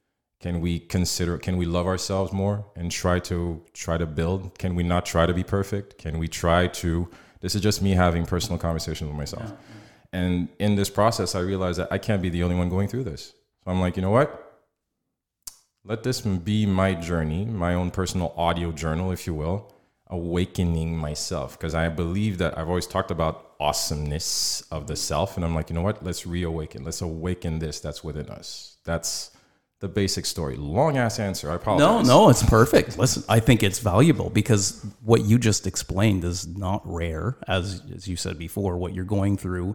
Can 0.41 0.61
we 0.61 0.79
consider 0.79 1.37
can 1.39 1.57
we 1.57 1.67
love 1.67 1.87
ourselves 1.87 2.33
more 2.33 2.65
and 2.77 2.93
try 2.93 3.19
to 3.31 3.63
try 3.73 3.99
to 3.99 4.07
build? 4.07 4.57
Can 4.59 4.75
we 4.75 4.85
not 4.85 5.05
try 5.05 5.27
to 5.27 5.35
be 5.35 5.43
perfect? 5.43 5.99
Can 5.99 6.19
we 6.19 6.29
try 6.29 6.69
to 6.83 7.09
this 7.41 7.55
is 7.55 7.61
just 7.61 7.83
me 7.83 7.93
having 7.93 8.27
personal 8.27 8.59
conversations 8.59 9.09
with 9.09 9.17
myself. 9.17 9.49
Yeah. 9.49 10.21
And 10.21 10.49
in 10.59 10.77
this 10.77 10.91
process 10.91 11.35
I 11.35 11.41
realized 11.41 11.79
that 11.81 11.89
I 11.91 11.99
can't 11.99 12.23
be 12.23 12.31
the 12.31 12.43
only 12.45 12.57
one 12.57 12.69
going 12.69 12.89
through 12.89 13.05
this. 13.05 13.35
So 13.65 13.71
I'm 13.71 13.81
like, 13.81 13.97
you 13.97 14.03
know 14.03 14.11
what? 14.11 14.48
Let 15.89 16.03
this 16.03 16.21
be 16.21 16.67
my 16.67 16.93
journey, 16.93 17.47
my 17.47 17.73
own 17.73 17.91
personal 17.91 18.35
audio 18.37 18.71
journal, 18.73 19.11
if 19.11 19.27
you 19.27 19.33
will, 19.33 19.73
awakening 20.09 20.97
myself. 20.97 21.59
Because 21.59 21.75
I 21.75 21.89
believe 21.89 22.37
that 22.39 22.59
I've 22.59 22.69
always 22.69 22.87
talked 22.87 23.11
about 23.11 23.53
awesomeness 23.59 24.61
of 24.71 24.87
the 24.87 24.97
self. 24.97 25.37
And 25.37 25.45
I'm 25.45 25.55
like, 25.55 25.71
you 25.71 25.75
know 25.75 25.83
what? 25.83 26.05
Let's 26.05 26.27
reawaken. 26.27 26.85
Let's 26.85 27.01
awaken 27.01 27.59
this 27.59 27.81
that's 27.81 28.05
within 28.05 28.29
us. 28.29 28.77
That's 28.85 29.31
the 29.81 29.89
basic 29.89 30.27
story. 30.27 30.57
Long 30.57 30.99
ass 30.99 31.19
answer. 31.19 31.51
I 31.51 31.55
apologize. 31.55 32.07
No, 32.07 32.25
no, 32.25 32.29
it's 32.29 32.43
perfect. 32.43 32.99
Listen, 32.99 33.25
I 33.27 33.41
think 33.41 33.63
it's 33.63 33.79
valuable 33.79 34.29
because 34.29 34.85
what 35.03 35.25
you 35.25 35.39
just 35.39 35.67
explained 35.67 36.23
is 36.23 36.47
not 36.47 36.83
rare. 36.85 37.39
As, 37.49 37.83
as 37.95 38.07
you 38.07 38.17
said 38.17 38.39
before, 38.39 38.77
what 38.77 38.93
you're 38.93 39.07
going 39.07 39.39
through, 39.39 39.75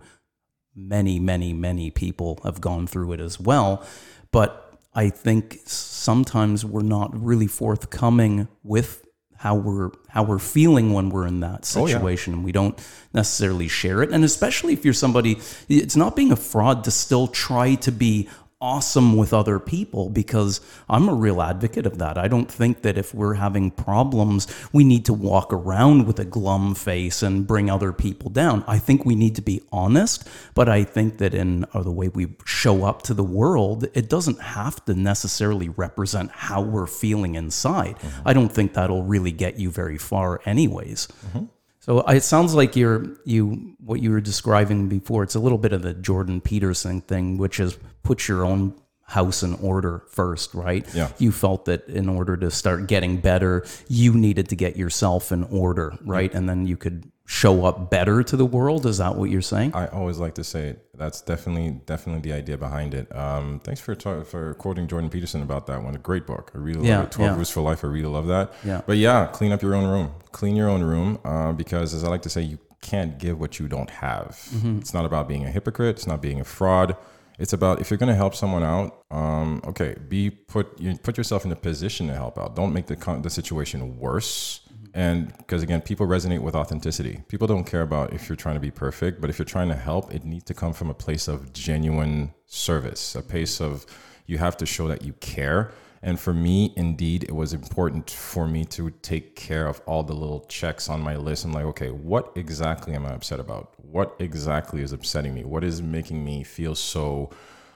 many, 0.75 1.19
many, 1.19 1.53
many 1.53 1.89
people 1.89 2.39
have 2.43 2.61
gone 2.61 2.85
through 2.85 3.13
it 3.13 3.19
as 3.19 3.39
well. 3.39 3.83
But 4.31 4.62
I 4.95 5.09
think 5.09 5.59
sometimes 5.65 6.65
we're 6.65 6.83
not 6.83 7.09
really 7.19 7.47
forthcoming 7.47 8.47
with 8.63 9.05
how 9.43 9.55
we're 9.55 9.89
how 10.07 10.23
we're 10.23 10.39
feeling 10.39 10.93
when 10.93 11.09
we're 11.09 11.27
in 11.27 11.41
that 11.41 11.65
situation 11.65 12.31
oh, 12.31 12.35
yeah. 12.35 12.37
and 12.37 12.45
we 12.45 12.53
don't 12.53 12.79
necessarily 13.13 13.67
share 13.67 14.01
it 14.01 14.09
and 14.09 14.23
especially 14.23 14.71
if 14.71 14.85
you're 14.85 14.93
somebody 14.93 15.37
it's 15.67 15.97
not 15.97 16.15
being 16.15 16.31
a 16.31 16.35
fraud 16.37 16.85
to 16.85 16.91
still 16.91 17.27
try 17.27 17.75
to 17.75 17.91
be 17.91 18.29
awesome 18.63 19.17
with 19.17 19.33
other 19.33 19.59
people 19.59 20.09
because 20.09 20.61
I'm 20.87 21.09
a 21.09 21.13
real 21.13 21.41
advocate 21.41 21.85
of 21.85 21.97
that. 21.97 22.17
I 22.17 22.29
don't 22.29 22.49
think 22.49 22.81
that 22.83 22.97
if 22.97 23.13
we're 23.13 23.33
having 23.33 23.71
problems, 23.71 24.47
we 24.71 24.85
need 24.85 25.03
to 25.05 25.13
walk 25.13 25.51
around 25.51 26.07
with 26.07 26.17
a 26.17 26.23
glum 26.23 26.73
face 26.73 27.21
and 27.21 27.45
bring 27.45 27.69
other 27.69 27.91
people 27.91 28.29
down. 28.29 28.63
I 28.65 28.79
think 28.79 29.03
we 29.03 29.15
need 29.15 29.35
to 29.35 29.41
be 29.41 29.61
honest, 29.73 30.29
but 30.55 30.69
I 30.69 30.85
think 30.85 31.17
that 31.17 31.33
in 31.33 31.65
uh, 31.73 31.83
the 31.83 31.91
way 31.91 32.07
we 32.07 32.37
show 32.45 32.85
up 32.85 33.01
to 33.03 33.13
the 33.13 33.23
world, 33.23 33.85
it 33.93 34.07
doesn't 34.07 34.39
have 34.39 34.83
to 34.85 34.93
necessarily 34.93 35.67
represent 35.67 36.31
how 36.31 36.61
we're 36.61 36.87
feeling 36.87 37.35
inside. 37.35 37.97
Mm-hmm. 37.97 38.29
I 38.29 38.31
don't 38.31 38.49
think 38.49 38.75
that'll 38.75 39.03
really 39.03 39.33
get 39.33 39.59
you 39.59 39.71
very 39.71 39.97
far, 39.97 40.39
anyways. 40.45 41.07
Mm-hmm. 41.07 41.45
So 41.83 41.99
uh, 41.99 42.13
it 42.13 42.23
sounds 42.23 42.55
like 42.55 42.77
you're 42.77 43.17
you 43.25 43.75
what 43.79 44.01
you 44.01 44.11
were 44.11 44.21
describing 44.21 44.87
before. 44.87 45.21
It's 45.21 45.35
a 45.35 45.39
little 45.39 45.57
bit 45.57 45.73
of 45.73 45.81
the 45.81 45.93
Jordan 45.93 46.39
Peterson 46.39 47.01
thing, 47.01 47.37
which 47.37 47.59
is 47.59 47.77
put 48.03 48.25
your 48.29 48.45
own 48.45 48.73
house 49.01 49.43
in 49.43 49.55
order 49.55 50.01
first, 50.07 50.53
right? 50.53 50.87
Yeah. 50.95 51.09
You 51.17 51.33
felt 51.33 51.65
that 51.65 51.89
in 51.89 52.07
order 52.07 52.37
to 52.37 52.49
start 52.51 52.87
getting 52.87 53.17
better, 53.17 53.65
you 53.89 54.13
needed 54.13 54.47
to 54.49 54.55
get 54.55 54.77
yourself 54.77 55.33
in 55.33 55.43
order, 55.43 55.93
right? 56.05 56.33
And 56.33 56.47
then 56.47 56.65
you 56.67 56.77
could 56.77 57.11
show 57.25 57.65
up 57.65 57.89
better 57.89 58.21
to 58.23 58.35
the 58.35 58.45
world? 58.45 58.85
Is 58.85 58.97
that 58.97 59.15
what 59.15 59.29
you're 59.29 59.41
saying? 59.41 59.71
I 59.73 59.87
always 59.87 60.17
like 60.17 60.35
to 60.35 60.43
say 60.43 60.75
that's 60.93 61.21
definitely 61.21 61.81
definitely 61.85 62.21
the 62.21 62.35
idea 62.35 62.57
behind 62.57 62.93
it. 62.93 63.13
Um, 63.15 63.61
thanks 63.63 63.79
for 63.79 63.95
for 64.25 64.53
quoting 64.55 64.87
jordan 64.87 65.09
peterson 65.09 65.41
about 65.41 65.67
that 65.67 65.81
one. 65.81 65.95
A 65.95 65.99
great 65.99 66.27
book. 66.27 66.51
I 66.53 66.57
really 66.57 66.87
yeah, 66.87 66.97
love 66.97 67.07
it. 67.07 67.11
12 67.11 67.31
yeah. 67.31 67.35
rules 67.35 67.49
for 67.49 67.61
life. 67.61 67.83
I 67.83 67.87
really 67.87 68.07
love 68.07 68.27
that. 68.27 68.53
Yeah. 68.63 68.81
But 68.85 68.97
yeah 68.97 69.27
clean 69.27 69.51
up 69.51 69.61
your 69.61 69.75
own 69.75 69.87
room. 69.89 70.13
Clean 70.31 70.55
your 70.55 70.69
own 70.69 70.83
room 70.83 71.19
uh, 71.23 71.53
because 71.53 71.93
as 71.93 72.03
i 72.03 72.07
like 72.07 72.23
to 72.23 72.29
say 72.29 72.41
you 72.41 72.59
can't 72.81 73.17
give 73.17 73.39
what 73.39 73.59
you 73.59 73.67
don't 73.67 73.89
have. 73.89 74.37
Mm-hmm. 74.53 74.79
it's 74.79 74.93
not 74.93 75.05
about 75.05 75.27
being 75.27 75.45
a 75.45 75.51
hypocrite. 75.51 75.95
It's 75.95 76.07
not 76.07 76.21
being 76.21 76.41
a 76.41 76.43
fraud. 76.43 76.97
It's 77.39 77.53
about 77.53 77.81
if 77.81 77.89
you're 77.89 77.97
going 77.97 78.09
to 78.11 78.15
help 78.15 78.35
someone 78.35 78.63
out 78.63 79.03
um, 79.09 79.61
okay 79.65 79.95
be 80.07 80.29
put 80.29 80.79
you 80.79 80.97
put 80.97 81.17
yourself 81.17 81.45
in 81.45 81.51
a 81.51 81.55
position 81.55 82.07
to 82.07 82.13
help 82.13 82.37
out. 82.37 82.55
Don't 82.55 82.73
make 82.73 82.87
the 82.87 83.19
the 83.21 83.29
situation 83.29 83.97
worse 83.97 84.62
And 84.93 85.35
because 85.37 85.63
again, 85.63 85.81
people 85.81 86.05
resonate 86.05 86.41
with 86.41 86.55
authenticity. 86.55 87.23
People 87.27 87.47
don't 87.47 87.63
care 87.63 87.81
about 87.81 88.13
if 88.13 88.29
you're 88.29 88.35
trying 88.35 88.55
to 88.55 88.61
be 88.61 88.71
perfect, 88.71 89.19
but 89.19 89.29
if 89.29 89.39
you're 89.39 89.45
trying 89.45 89.69
to 89.69 89.75
help, 89.75 90.13
it 90.13 90.23
needs 90.23 90.43
to 90.45 90.53
come 90.53 90.73
from 90.73 90.89
a 90.89 90.93
place 90.93 91.27
of 91.27 91.51
genuine 91.51 92.33
service, 92.45 93.15
a 93.15 93.21
place 93.21 93.59
of 93.59 93.85
you 94.27 94.37
have 94.37 94.55
to 94.57 94.65
show 94.65 94.87
that 94.87 95.01
you 95.01 95.13
care. 95.13 95.71
And 96.03 96.19
for 96.19 96.33
me, 96.33 96.73
indeed, 96.75 97.23
it 97.23 97.31
was 97.31 97.53
important 97.53 98.09
for 98.09 98.45
me 98.45 98.65
to 98.65 98.91
take 99.01 99.35
care 99.35 99.67
of 99.67 99.81
all 99.85 100.03
the 100.03 100.13
little 100.13 100.41
checks 100.41 100.89
on 100.89 101.01
my 101.01 101.15
list. 101.15 101.45
I'm 101.45 101.53
like, 101.53 101.65
okay, 101.65 101.91
what 101.91 102.33
exactly 102.35 102.93
am 102.93 103.05
I 103.05 103.13
upset 103.13 103.39
about? 103.39 103.73
What 103.77 104.15
exactly 104.19 104.81
is 104.81 104.91
upsetting 104.91 105.33
me? 105.33 105.45
What 105.45 105.63
is 105.63 105.81
making 105.81 106.23
me 106.23 106.43
feel 106.43 106.75
so 106.75 107.31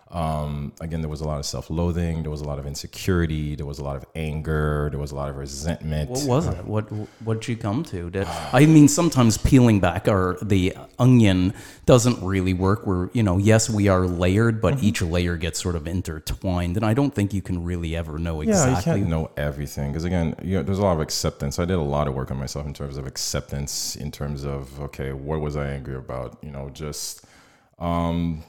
um, 0.10 0.72
again, 0.80 1.02
there 1.02 1.10
was 1.10 1.20
a 1.20 1.28
lot 1.28 1.38
of 1.38 1.46
self-loathing. 1.46 2.22
There 2.22 2.32
was 2.32 2.40
a 2.40 2.46
lot 2.46 2.60
of 2.60 2.66
insecurity. 2.66 3.56
There 3.56 3.66
was 3.66 3.80
a 3.80 3.84
lot 3.84 3.98
of 3.98 4.06
anger. 4.16 4.88
There 4.90 5.00
was 5.00 5.12
a 5.12 5.16
lot 5.16 5.30
of 5.30 5.36
resentment. 5.36 6.10
What 6.10 6.26
was 6.26 6.48
it? 6.48 6.66
What 6.66 6.90
what 7.26 7.42
did 7.42 7.50
you 7.50 7.58
come 7.58 7.84
to? 7.86 8.10
Did, 8.10 8.26
I 8.54 8.66
mean, 8.66 8.88
sometimes 8.88 9.38
peeling 9.38 9.82
back 9.82 10.08
or 10.08 10.38
the 10.42 10.76
onion 10.98 11.54
doesn't 11.86 12.24
really 12.24 12.54
work. 12.54 12.88
Where 12.88 13.10
you 13.12 13.22
know, 13.22 13.38
yes, 13.38 13.70
we 13.70 13.90
are 13.90 14.08
layered, 14.08 14.62
but 14.62 14.82
each 14.82 15.02
layer 15.02 15.36
gets 15.36 15.62
sort 15.62 15.76
of 15.76 15.88
intertwined, 15.88 16.78
and 16.78 16.86
I 16.86 16.94
don't 16.94 17.14
think 17.14 17.34
you 17.34 17.42
can 17.42 17.64
really 17.66 17.96
ever 17.96 18.18
know 18.18 18.42
Yeah, 18.42 18.52
exactly. 18.52 18.94
you 18.94 18.98
can't 19.00 19.10
know 19.10 19.30
everything 19.36 19.92
because 19.92 20.06
again, 20.06 20.36
you 20.42 20.56
know, 20.56 20.64
there's 20.64 20.80
a 20.80 20.84
lot 20.84 20.94
of 20.94 21.02
acceptance. 21.02 21.60
I 21.60 21.66
did 21.66 21.78
a 21.78 21.82
lot 21.82 22.08
of 22.08 22.14
work 22.14 22.32
on 22.32 22.38
myself 22.38 22.66
in 22.66 22.74
terms 22.74 22.96
of 22.96 23.08
acceptance, 23.08 23.98
in 23.98 24.12
terms 24.12 24.46
of 24.46 24.80
okay, 24.80 25.12
what 25.12 25.42
was 25.42 25.58
I 25.58 25.68
angry 25.68 25.98
about? 25.98 26.38
You 26.42 26.52
know, 26.52 26.70
just 26.70 27.26
um, 27.78 28.44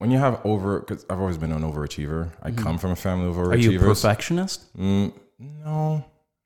when 0.00 0.10
you 0.10 0.16
have 0.16 0.40
over, 0.46 0.80
because 0.80 1.04
I've 1.10 1.20
always 1.20 1.36
been 1.36 1.52
an 1.52 1.60
overachiever. 1.60 2.30
I 2.42 2.52
come 2.52 2.78
from 2.78 2.90
a 2.90 2.96
family 2.96 3.28
of 3.28 3.36
Mm-hmm. 3.36 3.52
Are 3.52 3.56
you 3.56 3.70
a 3.70 3.74
overachievers. 3.74 3.86
perfectionist? 3.86 4.74
Mm, 4.74 5.12
no, 5.38 6.02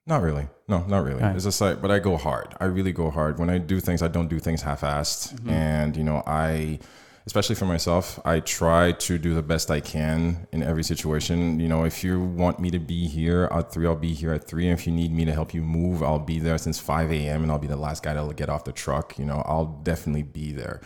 not 0.07 0.23
really. 0.23 0.49
No, 0.67 0.85
not 0.87 1.05
really. 1.05 1.23
Okay. 1.23 1.35
It's 1.37 1.45
just 1.45 1.61
like, 1.61 1.81
but 1.81 1.93
I 1.93 2.01
go 2.01 2.17
hard. 2.17 2.57
I 2.59 2.65
really 2.65 2.91
go 2.91 3.11
hard. 3.11 3.39
When 3.39 3.49
I 3.49 3.59
do 3.59 3.79
things, 3.79 4.03
I 4.03 4.09
don't 4.09 4.27
do 4.27 4.41
things 4.41 4.61
half-assed. 4.63 5.35
Mm-hmm. 5.35 5.51
And 5.51 5.97
you 5.97 6.03
know, 6.03 6.25
I, 6.27 6.81
especially 7.27 7.55
for 7.55 7.67
myself, 7.67 8.19
I 8.25 8.41
try 8.41 8.91
to 8.91 9.19
do 9.19 9.35
the 9.35 9.43
best 9.43 9.71
I 9.71 9.79
can 9.79 10.49
in 10.51 10.65
every 10.65 10.83
situation. 10.83 11.61
You 11.61 11.69
know, 11.69 11.85
if 11.85 12.03
you 12.03 12.21
want 12.21 12.59
me 12.59 12.73
to 12.73 12.81
be 12.81 13.07
here 13.07 13.49
at 13.53 13.73
three, 13.73 13.87
I'll 13.87 13.95
be 13.95 14.15
here 14.15 14.33
at 14.33 14.49
three. 14.49 14.69
And 14.69 14.77
if 14.77 14.85
you 14.85 14.93
need 14.93 15.13
me 15.13 15.25
to 15.27 15.33
help 15.33 15.55
you 15.55 15.63
move, 15.63 16.03
I'll 16.03 16.19
be 16.19 16.41
there 16.41 16.59
since 16.59 16.81
five 16.81 17.13
a.m. 17.13 17.45
and 17.45 17.53
I'll 17.53 17.61
be 17.61 17.69
the 17.69 17.77
last 17.77 18.03
guy 18.03 18.15
to 18.15 18.33
get 18.35 18.49
off 18.49 18.65
the 18.65 18.73
truck. 18.73 19.17
You 19.17 19.27
know, 19.27 19.45
I'll 19.47 19.81
definitely 19.85 20.25
be 20.25 20.51
there. 20.51 20.81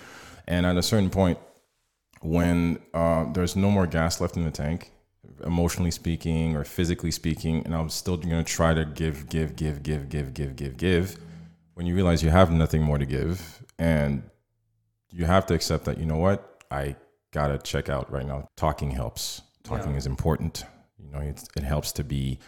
And 0.46 0.66
at 0.66 0.76
a 0.76 0.82
certain 0.82 1.08
point, 1.08 1.38
when 2.20 2.78
uh, 2.94 3.30
there's 3.32 3.56
no 3.56 3.70
more 3.70 3.86
gas 3.86 4.20
left 4.20 4.36
in 4.36 4.44
the 4.44 4.50
tank, 4.50 4.90
emotionally 5.44 5.90
speaking 5.90 6.56
or 6.56 6.64
physically 6.64 7.10
speaking, 7.10 7.64
and 7.64 7.74
I'm 7.74 7.88
still 7.88 8.16
going 8.16 8.44
to 8.44 8.44
try 8.44 8.74
to 8.74 8.84
give, 8.84 9.28
give, 9.28 9.56
give, 9.56 9.82
give, 9.82 10.08
give, 10.08 10.34
give, 10.34 10.56
give, 10.56 10.76
give. 10.76 11.16
When 11.74 11.86
you 11.86 11.94
realize 11.94 12.22
you 12.22 12.30
have 12.30 12.50
nothing 12.50 12.82
more 12.82 12.98
to 12.98 13.06
give, 13.06 13.62
and 13.78 14.22
you 15.10 15.24
have 15.24 15.46
to 15.46 15.54
accept 15.54 15.84
that, 15.84 15.98
you 15.98 16.06
know 16.06 16.16
what, 16.16 16.64
I 16.70 16.96
gotta 17.30 17.58
check 17.58 17.88
out 17.88 18.10
right 18.10 18.26
now. 18.26 18.48
Talking 18.56 18.90
helps. 18.90 19.42
Talking 19.62 19.94
is 19.94 20.06
important. 20.06 20.64
You 20.98 21.10
know, 21.10 21.20
it's, 21.20 21.46
it 21.56 21.62
helps 21.62 21.92
to 21.92 22.04
be 22.04 22.38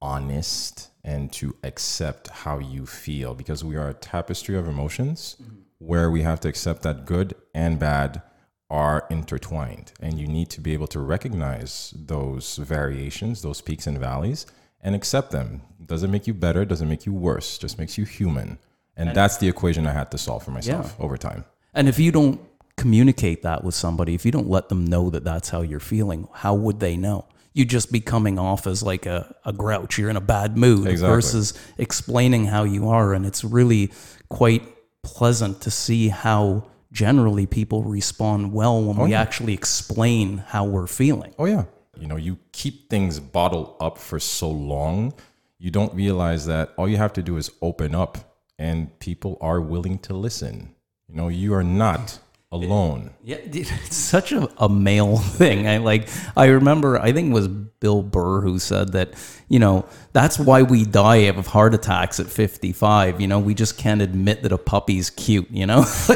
honest 0.00 0.90
and 1.04 1.32
to 1.32 1.56
accept 1.62 2.28
how 2.28 2.58
you 2.58 2.86
feel 2.86 3.34
because 3.34 3.64
we 3.64 3.76
are 3.76 3.88
a 3.88 3.94
tapestry 3.94 4.56
of 4.56 4.68
emotions 4.68 5.36
where 5.78 6.10
we 6.10 6.22
have 6.22 6.40
to 6.40 6.48
accept 6.48 6.82
that 6.82 7.06
good 7.06 7.34
and 7.54 7.78
bad 7.78 8.22
are 8.70 9.06
intertwined 9.10 9.92
and 10.00 10.18
you 10.18 10.26
need 10.26 10.50
to 10.50 10.60
be 10.60 10.72
able 10.72 10.86
to 10.88 10.98
recognize 11.00 11.94
those 11.96 12.56
variations 12.56 13.42
those 13.42 13.60
peaks 13.60 13.86
and 13.86 13.98
valleys 13.98 14.46
and 14.82 14.94
accept 14.94 15.30
them 15.30 15.62
doesn't 15.84 16.10
make 16.10 16.26
you 16.26 16.34
better 16.34 16.64
doesn't 16.64 16.88
make 16.88 17.06
you 17.06 17.12
worse 17.12 17.58
just 17.58 17.78
makes 17.78 17.96
you 17.96 18.04
human 18.04 18.58
and, 18.96 19.14
that's 19.14 19.36
the 19.36 19.48
equation 19.48 19.86
i 19.86 19.92
had 19.92 20.10
to 20.10 20.18
solve 20.18 20.42
for 20.42 20.50
myself 20.50 20.96
over 20.98 21.16
time 21.16 21.44
And 21.74 21.88
if 21.88 21.98
you 21.98 22.10
don't 22.10 22.40
communicate 22.76 23.42
that 23.42 23.64
with 23.64 23.74
somebody, 23.74 24.14
if 24.14 24.24
you 24.24 24.32
don't 24.32 24.48
let 24.48 24.68
them 24.68 24.84
know 24.84 25.10
that 25.10 25.24
that's 25.24 25.48
how 25.50 25.60
you're 25.62 25.80
feeling, 25.80 26.28
how 26.32 26.54
would 26.54 26.80
they 26.80 26.96
know? 26.96 27.26
You'd 27.52 27.70
just 27.70 27.90
be 27.92 28.00
coming 28.00 28.38
off 28.38 28.66
as 28.66 28.82
like 28.82 29.06
a, 29.06 29.34
a 29.44 29.52
grouch. 29.52 29.98
You're 29.98 30.10
in 30.10 30.16
a 30.16 30.20
bad 30.22 30.56
mood 30.56 30.86
Exactly. 30.86 31.14
versus 31.14 31.54
explaining 31.78 32.46
how 32.46 32.64
you 32.64 32.88
are. 32.88 33.14
And 33.14 33.24
it's 33.26 33.44
really 33.44 33.92
quite 34.28 34.62
pleasant 35.02 35.60
to 35.62 35.70
see 35.70 36.08
how 36.08 36.64
generally 36.92 37.46
people 37.46 37.82
respond 37.82 38.52
well 38.52 38.82
when 38.82 38.98
oh, 38.98 39.04
we 39.04 39.14
actually 39.14 39.54
explain 39.54 40.38
how 40.38 40.64
we're 40.64 40.86
feeling. 40.86 41.34
Oh 41.38 41.44
yeah. 41.44 41.64
You 41.98 42.06
know, 42.06 42.16
you 42.16 42.38
keep 42.52 42.90
things 42.90 43.20
bottled 43.20 43.74
up 43.80 43.98
for 43.98 44.20
so 44.20 44.50
long, 44.50 45.14
you 45.58 45.70
don't 45.70 45.94
realize 45.94 46.46
that 46.46 46.72
all 46.76 46.88
you 46.88 46.98
have 46.98 47.14
to 47.14 47.22
do 47.22 47.36
is 47.38 47.50
open 47.62 47.94
up 47.94 48.18
and 48.58 48.98
people 48.98 49.38
are 49.40 49.60
willing 49.60 49.98
to 50.00 50.14
listen. 50.14 50.74
You 51.08 51.14
know, 51.14 51.28
you 51.28 51.54
are 51.54 51.64
not 51.64 52.18
alone. 52.64 53.10
Yeah, 53.22 53.36
it's 53.44 53.94
such 53.96 54.32
a, 54.32 54.48
a 54.58 54.68
male 54.68 55.16
thing. 55.38 55.66
I 55.68 55.78
like. 55.78 56.08
I 56.36 56.46
remember. 56.46 56.98
I 56.98 57.12
think 57.12 57.30
it 57.30 57.34
was 57.34 57.48
Bill 57.48 58.02
Burr 58.02 58.40
who 58.40 58.58
said 58.58 58.92
that. 58.92 59.14
You 59.48 59.60
know, 59.60 59.86
that's 60.12 60.38
why 60.40 60.62
we 60.62 60.84
die 60.84 61.28
of 61.28 61.46
heart 61.46 61.72
attacks 61.74 62.18
at 62.20 62.26
fifty-five. 62.26 63.20
You 63.20 63.28
know, 63.28 63.38
we 63.38 63.54
just 63.54 63.78
can't 63.78 64.02
admit 64.02 64.42
that 64.42 64.52
a 64.52 64.58
puppy's 64.58 65.10
cute. 65.10 65.48
You 65.50 65.66
know. 65.66 65.84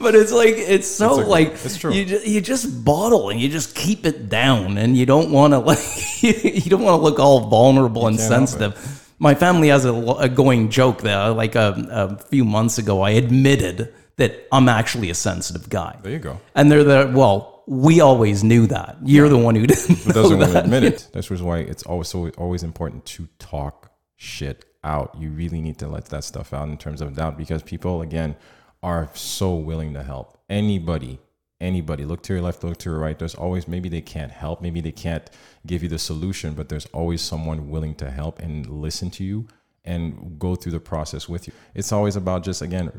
but 0.00 0.14
it's 0.14 0.32
like 0.32 0.54
it's 0.56 0.88
so 0.88 1.18
It's 1.20 1.26
a- 1.28 1.30
like 1.30 1.48
it's 1.52 1.76
true. 1.76 1.92
you 1.92 2.04
just, 2.04 2.26
you 2.26 2.40
just 2.40 2.84
bottle 2.84 3.30
and 3.30 3.40
you 3.40 3.48
just 3.48 3.74
keep 3.74 4.04
it 4.06 4.28
down 4.28 4.78
and 4.78 4.96
you 4.96 5.06
don't 5.06 5.30
want 5.30 5.52
to 5.52 5.58
like 5.58 5.78
you 6.22 6.62
don't 6.70 6.82
want 6.82 6.98
to 6.98 7.02
look 7.02 7.18
all 7.20 7.48
vulnerable 7.48 8.06
and 8.08 8.16
help 8.18 8.26
it. 8.26 8.28
sensitive. 8.34 9.01
My 9.22 9.36
family 9.36 9.68
has 9.68 9.84
a, 9.84 9.94
a 9.94 10.28
going 10.28 10.68
joke 10.68 11.02
that 11.02 11.36
like 11.36 11.54
a, 11.54 11.68
a 11.90 12.16
few 12.24 12.44
months 12.44 12.78
ago 12.78 13.02
I 13.02 13.10
admitted 13.10 13.94
that 14.16 14.48
I'm 14.50 14.68
actually 14.68 15.10
a 15.10 15.14
sensitive 15.14 15.68
guy. 15.68 15.96
There 16.02 16.10
you 16.10 16.18
go. 16.18 16.40
And 16.56 16.72
they're 16.72 16.82
the 16.82 17.12
well, 17.14 17.62
we 17.68 18.00
always 18.00 18.42
knew 18.42 18.66
that. 18.66 18.96
You're 19.04 19.28
the 19.28 19.38
one 19.38 19.54
who 19.54 19.68
didn't 19.68 20.04
Doesn't 20.12 20.40
want 20.40 20.50
to 20.50 20.64
admit 20.64 20.82
it. 20.82 21.08
That's 21.12 21.30
why 21.30 21.58
it's 21.58 21.84
always 21.84 22.08
so 22.08 22.30
always 22.30 22.64
important 22.64 23.04
to 23.14 23.28
talk 23.38 23.92
shit 24.16 24.64
out. 24.82 25.14
You 25.16 25.30
really 25.30 25.60
need 25.60 25.78
to 25.78 25.86
let 25.86 26.06
that 26.06 26.24
stuff 26.24 26.52
out 26.52 26.68
in 26.68 26.76
terms 26.76 27.00
of 27.00 27.14
doubt 27.14 27.38
because 27.38 27.62
people 27.62 28.02
again 28.02 28.34
are 28.82 29.08
so 29.14 29.54
willing 29.54 29.94
to 29.94 30.02
help. 30.02 30.36
Anybody, 30.50 31.20
anybody. 31.62 32.04
Look 32.04 32.22
to 32.24 32.34
your 32.34 32.42
left, 32.42 32.64
look 32.64 32.78
to 32.78 32.90
your 32.90 32.98
right. 32.98 33.18
There's 33.18 33.34
always 33.34 33.66
maybe 33.68 33.88
they 33.88 34.00
can't 34.00 34.32
help, 34.32 34.60
maybe 34.60 34.80
they 34.80 34.92
can't 34.92 35.28
give 35.66 35.82
you 35.82 35.88
the 35.88 35.98
solution, 35.98 36.54
but 36.54 36.68
there's 36.68 36.86
always 36.86 37.22
someone 37.22 37.70
willing 37.70 37.94
to 37.96 38.10
help 38.10 38.38
and 38.40 38.66
listen 38.68 39.10
to 39.12 39.24
you 39.24 39.46
and 39.84 40.38
go 40.38 40.54
through 40.54 40.72
the 40.72 40.80
process 40.80 41.28
with 41.28 41.46
you. 41.46 41.52
It's 41.74 41.92
always 41.92 42.16
about 42.16 42.44
just 42.44 42.62
again, 42.62 42.90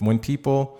when 0.00 0.18
people 0.18 0.78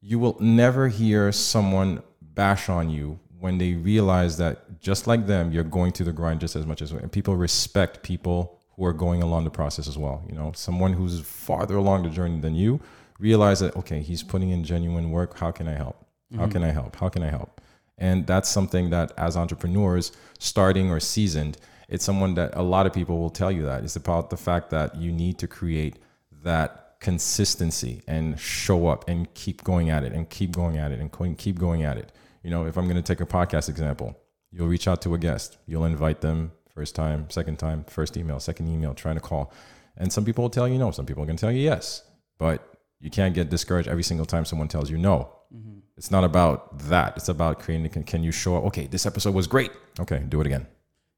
you 0.00 0.18
will 0.18 0.36
never 0.40 0.88
hear 0.88 1.30
someone 1.30 2.02
bash 2.20 2.68
on 2.68 2.90
you 2.90 3.20
when 3.38 3.58
they 3.58 3.74
realize 3.74 4.36
that 4.38 4.80
just 4.80 5.06
like 5.06 5.26
them, 5.26 5.50
you're 5.52 5.64
going 5.64 5.92
through 5.92 6.06
the 6.06 6.12
grind 6.12 6.40
just 6.40 6.56
as 6.56 6.66
much 6.66 6.80
as 6.82 6.92
and 6.92 7.10
people 7.10 7.36
respect 7.36 8.02
people 8.02 8.60
who 8.76 8.84
are 8.84 8.92
going 8.92 9.22
along 9.22 9.44
the 9.44 9.50
process 9.50 9.86
as 9.88 9.98
well. 9.98 10.24
You 10.28 10.34
know, 10.34 10.52
someone 10.54 10.92
who's 10.92 11.20
farther 11.20 11.76
along 11.76 12.04
the 12.04 12.10
journey 12.10 12.40
than 12.40 12.54
you 12.54 12.80
realize 13.18 13.60
that 13.60 13.76
okay, 13.76 14.00
he's 14.00 14.22
putting 14.22 14.50
in 14.50 14.64
genuine 14.64 15.10
work. 15.10 15.38
How 15.38 15.50
can 15.50 15.68
I 15.68 15.74
help? 15.74 16.04
Mm-hmm. 16.32 16.40
How 16.40 16.48
can 16.48 16.62
I 16.64 16.70
help? 16.70 16.96
How 16.96 17.08
can 17.08 17.22
I 17.22 17.30
help? 17.30 17.60
And 17.98 18.26
that's 18.26 18.48
something 18.48 18.90
that 18.90 19.12
as 19.16 19.36
entrepreneurs, 19.36 20.12
starting 20.38 20.90
or 20.90 20.98
seasoned, 20.98 21.58
it's 21.88 22.04
someone 22.04 22.34
that 22.34 22.56
a 22.56 22.62
lot 22.62 22.86
of 22.86 22.92
people 22.92 23.18
will 23.18 23.30
tell 23.30 23.52
you 23.52 23.62
that. 23.66 23.84
It's 23.84 23.96
about 23.96 24.30
the 24.30 24.36
fact 24.36 24.70
that 24.70 24.96
you 24.96 25.12
need 25.12 25.38
to 25.38 25.46
create 25.46 25.98
that 26.42 26.96
consistency 27.00 28.02
and 28.06 28.38
show 28.40 28.86
up 28.86 29.08
and 29.08 29.32
keep 29.34 29.62
going 29.62 29.90
at 29.90 30.04
it 30.04 30.12
and 30.12 30.30
keep 30.30 30.52
going 30.52 30.78
at 30.78 30.90
it 30.90 31.00
and 31.00 31.36
keep 31.36 31.58
going 31.58 31.82
at 31.82 31.98
it. 31.98 32.12
You 32.42 32.50
know, 32.50 32.66
if 32.66 32.76
I'm 32.76 32.84
going 32.84 32.96
to 32.96 33.02
take 33.02 33.20
a 33.20 33.26
podcast 33.26 33.68
example, 33.68 34.18
you'll 34.50 34.68
reach 34.68 34.88
out 34.88 35.02
to 35.02 35.14
a 35.14 35.18
guest, 35.18 35.58
you'll 35.66 35.84
invite 35.84 36.22
them 36.22 36.52
first 36.74 36.94
time, 36.94 37.28
second 37.28 37.58
time, 37.58 37.84
first 37.84 38.16
email, 38.16 38.40
second 38.40 38.68
email, 38.68 38.94
trying 38.94 39.16
to 39.16 39.20
call. 39.20 39.52
And 39.96 40.12
some 40.12 40.24
people 40.24 40.42
will 40.42 40.50
tell 40.50 40.66
you 40.66 40.78
no, 40.78 40.90
some 40.90 41.06
people 41.06 41.22
are 41.22 41.26
going 41.26 41.36
to 41.36 41.40
tell 41.40 41.52
you 41.52 41.60
yes. 41.60 42.02
But 42.38 42.66
you 43.00 43.10
can't 43.10 43.34
get 43.34 43.50
discouraged 43.50 43.88
every 43.88 44.02
single 44.02 44.26
time 44.26 44.44
someone 44.44 44.68
tells 44.68 44.90
you 44.90 44.96
no. 44.96 45.32
Mm-hmm. 45.54 45.80
It's 45.96 46.10
not 46.10 46.24
about 46.24 46.78
that. 46.88 47.16
It's 47.16 47.28
about 47.28 47.60
creating. 47.60 47.88
Can, 47.90 48.02
can 48.04 48.22
you 48.22 48.32
show 48.32 48.56
up? 48.56 48.64
Okay, 48.64 48.86
this 48.86 49.06
episode 49.06 49.34
was 49.34 49.46
great. 49.46 49.70
Okay, 50.00 50.24
do 50.28 50.40
it 50.40 50.46
again. 50.46 50.66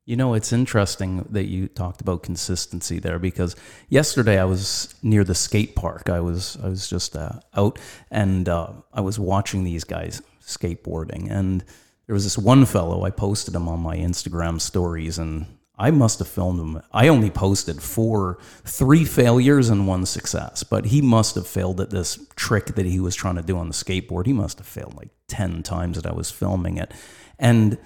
You 0.07 0.17
know, 0.17 0.35
it's 0.35 0.53
interesting 0.53 1.27
that 1.31 1.47
you 1.47 1.67
talked 1.67 2.03
about 2.03 2.23
consistency 2.23 2.99
there 2.99 3.19
because 3.19 3.57
yesterday 3.89 4.39
I 4.39 4.45
was 4.45 4.95
near 5.03 5.25
the 5.25 5.35
skate 5.35 5.75
park. 5.75 6.11
I 6.11 6.21
was 6.21 6.59
I 6.63 6.69
was 6.69 6.89
just 6.89 7.17
uh, 7.17 7.41
out 7.57 7.79
and 8.11 8.49
uh, 8.49 8.73
I 8.93 9.01
was 9.01 9.19
watching 9.19 9.65
these 9.65 9.85
guys 9.85 10.21
skateboarding, 10.43 11.31
and 11.31 11.65
there 12.07 12.15
was 12.15 12.25
this 12.25 12.37
one 12.37 12.67
fellow. 12.67 13.05
I 13.05 13.11
posted 13.11 13.55
him 13.55 13.67
on 13.67 13.81
my 13.81 13.97
Instagram 13.97 14.61
stories, 14.61 15.19
and 15.19 15.47
I 15.77 15.91
must 15.91 16.21
have 16.21 16.29
filmed 16.29 16.61
him. 16.61 16.83
I 16.93 17.09
only 17.09 17.31
posted 17.31 17.83
four, 17.83 18.39
three 18.65 19.05
failures 19.05 19.71
and 19.71 19.89
one 19.89 20.07
success, 20.07 20.63
but 20.63 20.87
he 20.87 21.01
must 21.01 21.35
have 21.35 21.49
failed 21.49 21.81
at 21.81 21.91
this 21.91 22.19
trick 22.37 22.67
that 22.67 22.87
he 22.87 23.01
was 23.01 23.17
trying 23.17 23.37
to 23.37 23.43
do 23.43 23.57
on 23.57 23.69
the 23.69 23.75
skateboard. 23.75 24.27
He 24.27 24.33
must 24.33 24.59
have 24.59 24.69
failed 24.69 24.95
like 24.97 25.11
ten 25.27 25.63
times 25.63 25.97
that 25.97 26.07
I 26.07 26.15
was 26.15 26.31
filming 26.31 26.77
it, 26.77 26.93
and 27.39 27.77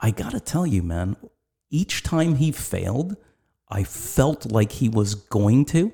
I 0.00 0.10
gotta 0.10 0.40
tell 0.40 0.66
you, 0.66 0.82
man, 0.82 1.16
each 1.70 2.02
time 2.02 2.36
he 2.36 2.52
failed, 2.52 3.16
I 3.68 3.84
felt 3.84 4.52
like 4.52 4.72
he 4.72 4.88
was 4.88 5.14
going 5.14 5.64
to. 5.66 5.92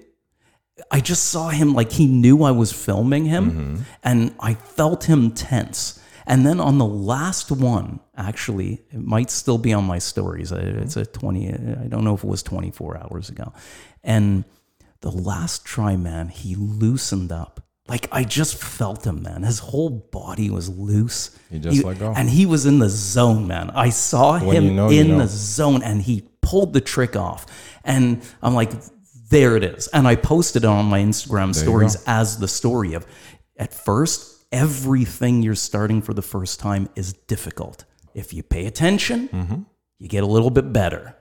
I 0.91 1.01
just 1.01 1.25
saw 1.25 1.51
him 1.51 1.75
like 1.75 1.93
he 1.93 2.07
knew 2.07 2.43
I 2.43 2.51
was 2.51 2.73
filming 2.73 3.27
him 3.27 3.51
mm-hmm. 3.51 3.83
and 4.03 4.35
I 4.41 4.55
felt 4.55 5.05
him 5.05 5.31
tense. 5.31 6.00
And 6.31 6.47
then 6.47 6.61
on 6.61 6.79
the 6.79 6.87
last 6.87 7.51
one, 7.51 7.99
actually, 8.17 8.83
it 8.93 9.01
might 9.01 9.31
still 9.31 9.59
be 9.59 9.73
on 9.73 9.83
my 9.85 9.99
stories. 9.99 10.53
It's 10.53 10.97
a 10.97 11.05
20, 11.05 11.49
I 11.49 11.89
don't 11.89 12.05
know 12.05 12.15
if 12.15 12.23
it 12.23 12.29
was 12.29 12.45
24 12.45 12.99
hours 12.99 13.31
ago. 13.31 13.53
And 14.05 14.45
the 15.01 15.11
last 15.11 15.65
try, 15.65 15.97
man, 15.97 16.29
he 16.29 16.55
loosened 16.55 17.33
up. 17.33 17.67
Like 17.89 18.07
I 18.13 18.23
just 18.23 18.63
felt 18.63 19.05
him, 19.05 19.25
man. 19.25 19.43
His 19.43 19.59
whole 19.59 19.91
body 19.91 20.51
was 20.51 20.69
loose. 20.69 21.37
He 21.51 21.59
just 21.59 21.83
let 21.83 21.99
go. 21.99 22.15
And 22.17 22.31
he 22.31 22.47
was 22.47 22.65
in 22.65 22.79
the 22.79 22.89
zone, 22.89 23.49
man. 23.49 23.71
I 23.71 23.91
saw 23.91 24.39
When 24.39 24.55
him 24.57 24.65
you 24.67 24.71
know, 24.71 24.89
you 24.89 25.01
in 25.01 25.09
know. 25.09 25.19
the 25.19 25.27
zone 25.27 25.83
and 25.83 26.01
he 26.01 26.29
pulled 26.43 26.73
the 26.73 26.81
trick 26.81 27.17
off. 27.17 27.47
And 27.83 28.23
I'm 28.41 28.55
like, 28.55 28.71
there 29.31 29.57
it 29.57 29.65
is. 29.65 29.89
And 29.89 30.07
I 30.07 30.15
posted 30.15 30.63
it 30.63 30.69
on 30.69 30.85
my 30.85 31.01
Instagram 31.01 31.49
you 31.49 31.55
stories 31.55 31.97
as 32.07 32.39
the 32.39 32.47
story 32.47 32.95
of 32.95 33.05
at 33.57 33.75
first, 33.75 34.40
everything 34.53 35.43
you're 35.43 35.55
starting 35.55 36.03
for 36.03 36.15
the 36.15 36.23
first 36.23 36.61
time 36.61 36.89
is 36.97 37.13
difficult. 37.13 37.85
If 38.15 38.33
you 38.33 38.43
pay 38.43 38.67
attention, 38.67 39.29
Mm-hmm. 39.29 39.63
you 39.99 40.09
get 40.09 40.23
a 40.25 40.27
little 40.27 40.51
bit 40.51 40.73
better. 40.73 41.17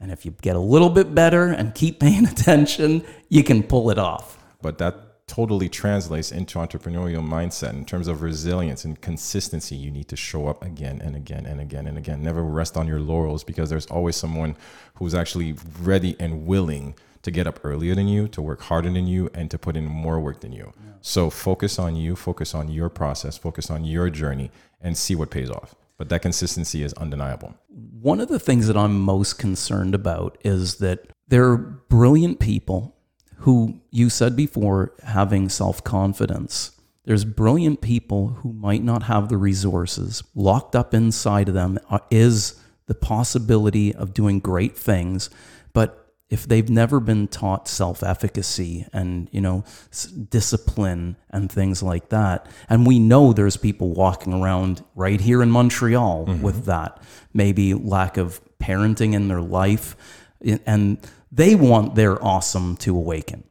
And 0.00 0.10
if 0.10 0.24
you 0.26 0.32
get 0.42 0.56
a 0.56 0.60
little 0.74 0.90
bit 0.90 1.14
better 1.14 1.44
and 1.46 1.74
keep 1.74 2.00
paying 2.04 2.26
attention, 2.26 3.04
you 3.28 3.44
can 3.44 3.62
pull 3.62 3.90
it 3.90 3.98
off. 3.98 4.38
but 4.60 4.78
that 4.78 4.94
totally 5.28 5.68
translates 5.68 6.30
into 6.32 6.58
entrepreneurial 6.58 7.26
mindset 7.26 7.70
in 7.70 7.84
terms 7.86 8.06
of 8.08 8.20
resilience 8.20 8.84
and 8.84 9.00
consistency 9.00 9.74
you 9.76 9.90
need 9.90 10.06
to 10.08 10.16
show 10.16 10.46
up 10.46 10.62
again 10.62 11.00
and 11.00 11.16
again 11.16 11.46
and 11.46 11.58
again 11.60 11.86
and 11.86 11.96
again 11.96 12.22
never 12.22 12.42
rest 12.42 12.76
on 12.76 12.86
your 12.86 13.00
laurels 13.00 13.42
because 13.44 13.70
there's 13.70 13.86
always 13.86 14.14
someone 14.16 14.54
who's 14.96 15.14
actually 15.14 15.54
ready 15.80 16.14
and 16.20 16.44
willing 16.44 16.94
to 17.22 17.30
get 17.30 17.46
up 17.46 17.60
earlier 17.64 17.94
than 17.94 18.08
you 18.08 18.28
to 18.28 18.42
work 18.42 18.62
harder 18.62 18.90
than 18.90 19.06
you 19.06 19.30
and 19.34 19.50
to 19.50 19.58
put 19.58 19.76
in 19.76 19.86
more 19.86 20.20
work 20.20 20.40
than 20.40 20.52
you. 20.52 20.72
So 21.00 21.30
focus 21.30 21.78
on 21.78 21.96
you 21.96 22.16
focus 22.16 22.54
on 22.54 22.68
your 22.68 22.88
process 22.88 23.36
focus 23.38 23.70
on 23.70 23.84
your 23.84 24.10
journey 24.10 24.50
and 24.80 24.96
see 24.96 25.14
what 25.14 25.30
pays 25.30 25.50
off. 25.50 25.74
But 25.98 26.08
that 26.08 26.22
consistency 26.22 26.82
is 26.82 26.92
undeniable. 26.94 27.54
One 27.68 28.20
of 28.20 28.28
the 28.28 28.40
things 28.40 28.66
that 28.66 28.76
I'm 28.76 29.00
most 29.00 29.38
concerned 29.38 29.94
about 29.94 30.36
is 30.42 30.76
that 30.76 31.06
there 31.28 31.48
are 31.50 31.56
brilliant 31.56 32.40
people 32.40 32.96
who 33.36 33.80
you 33.90 34.10
said 34.10 34.36
before 34.36 34.92
having 35.04 35.48
self 35.48 35.82
confidence. 35.84 36.72
There's 37.04 37.24
brilliant 37.24 37.80
people 37.80 38.28
who 38.28 38.52
might 38.52 38.82
not 38.82 39.04
have 39.04 39.28
the 39.28 39.36
resources. 39.36 40.22
Locked 40.34 40.76
up 40.76 40.94
inside 40.94 41.48
of 41.48 41.54
them 41.54 41.78
uh, 41.90 41.98
is 42.10 42.60
the 42.86 42.94
possibility 42.94 43.94
of 43.94 44.14
doing 44.14 44.38
great 44.38 44.76
things, 44.76 45.30
but 45.72 46.01
if 46.32 46.48
they've 46.48 46.70
never 46.70 46.98
been 46.98 47.28
taught 47.28 47.68
self-efficacy 47.68 48.86
and 48.92 49.28
you 49.32 49.40
know 49.40 49.64
s- 49.90 50.06
discipline 50.06 51.16
and 51.30 51.52
things 51.52 51.82
like 51.82 52.08
that 52.08 52.46
and 52.68 52.86
we 52.86 52.98
know 52.98 53.32
there's 53.32 53.56
people 53.56 53.92
walking 53.92 54.32
around 54.32 54.82
right 54.94 55.20
here 55.20 55.42
in 55.42 55.50
Montreal 55.50 56.26
mm-hmm. 56.26 56.42
with 56.42 56.64
that 56.64 57.02
maybe 57.34 57.74
lack 57.74 58.16
of 58.16 58.40
parenting 58.58 59.12
in 59.12 59.28
their 59.28 59.42
life 59.42 59.96
and 60.66 60.98
they 61.30 61.54
want 61.54 61.94
their 61.94 62.22
awesome 62.22 62.76
to 62.78 62.96
awaken. 62.96 63.44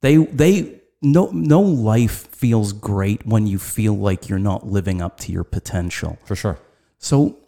They 0.00 0.16
they 0.16 0.80
no 1.00 1.30
no 1.32 1.60
life 1.60 2.26
feels 2.28 2.72
great 2.72 3.26
when 3.26 3.46
you 3.46 3.58
feel 3.58 3.96
like 3.96 4.28
you're 4.28 4.38
not 4.38 4.66
living 4.66 5.00
up 5.00 5.18
to 5.20 5.32
your 5.32 5.44
potential. 5.44 6.18
For 6.24 6.34
sure. 6.34 6.58
So, 6.98 7.38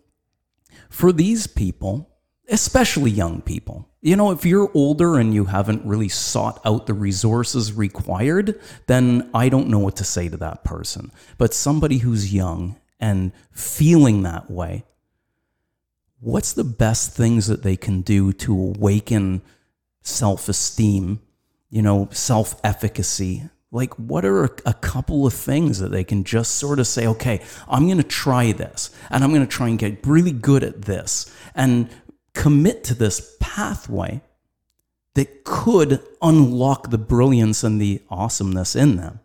for 0.88 1.12
these 1.12 1.46
people, 1.46 2.08
especially 2.50 3.10
young 3.10 3.40
people, 3.40 3.88
you 4.02 4.16
know, 4.16 4.32
if 4.32 4.44
you're 4.44 4.70
older 4.74 5.18
and 5.18 5.32
you 5.32 5.44
haven't 5.44 5.84
really 5.84 6.08
sought 6.08 6.60
out 6.64 6.86
the 6.86 6.94
resources 6.94 7.72
required, 7.72 8.60
then 8.86 9.30
I 9.32 9.48
don't 9.48 9.68
know 9.68 9.78
what 9.78 9.96
to 9.96 10.04
say 10.04 10.28
to 10.28 10.36
that 10.38 10.64
person. 10.64 11.12
But 11.38 11.54
somebody 11.54 11.98
who's 11.98 12.34
young 12.34 12.76
and 12.98 13.32
feeling 13.52 14.22
that 14.22 14.50
way, 14.50 14.84
what's 16.18 16.52
the 16.52 16.64
best 16.64 17.12
things 17.12 17.46
that 17.46 17.62
they 17.62 17.76
can 17.76 18.00
do 18.00 18.32
to 18.32 18.52
awaken 18.52 19.42
self 20.02 20.48
esteem, 20.48 21.20
you 21.70 21.82
know, 21.82 22.08
self 22.10 22.60
efficacy? 22.64 23.44
Like, 23.72 23.94
what 23.94 24.24
are 24.24 24.44
a, 24.44 24.50
a 24.66 24.74
couple 24.74 25.26
of 25.26 25.32
things 25.32 25.78
that 25.78 25.92
they 25.92 26.02
can 26.02 26.24
just 26.24 26.56
sort 26.56 26.80
of 26.80 26.88
say, 26.88 27.06
okay, 27.06 27.40
I'm 27.68 27.86
going 27.86 27.98
to 27.98 28.02
try 28.02 28.50
this 28.50 28.90
and 29.10 29.22
I'm 29.22 29.30
going 29.30 29.46
to 29.46 29.56
try 29.56 29.68
and 29.68 29.78
get 29.78 30.04
really 30.04 30.32
good 30.32 30.64
at 30.64 30.82
this 30.82 31.32
and 31.54 31.88
commit 32.34 32.84
to 32.84 32.94
this 32.94 33.36
pathway 33.40 34.20
that 35.14 35.44
could 35.44 36.00
unlock 36.22 36.90
the 36.90 36.98
brilliance 36.98 37.64
and 37.64 37.80
the 37.80 38.02
awesomeness 38.10 38.76
in 38.76 38.96
them? 38.96 39.20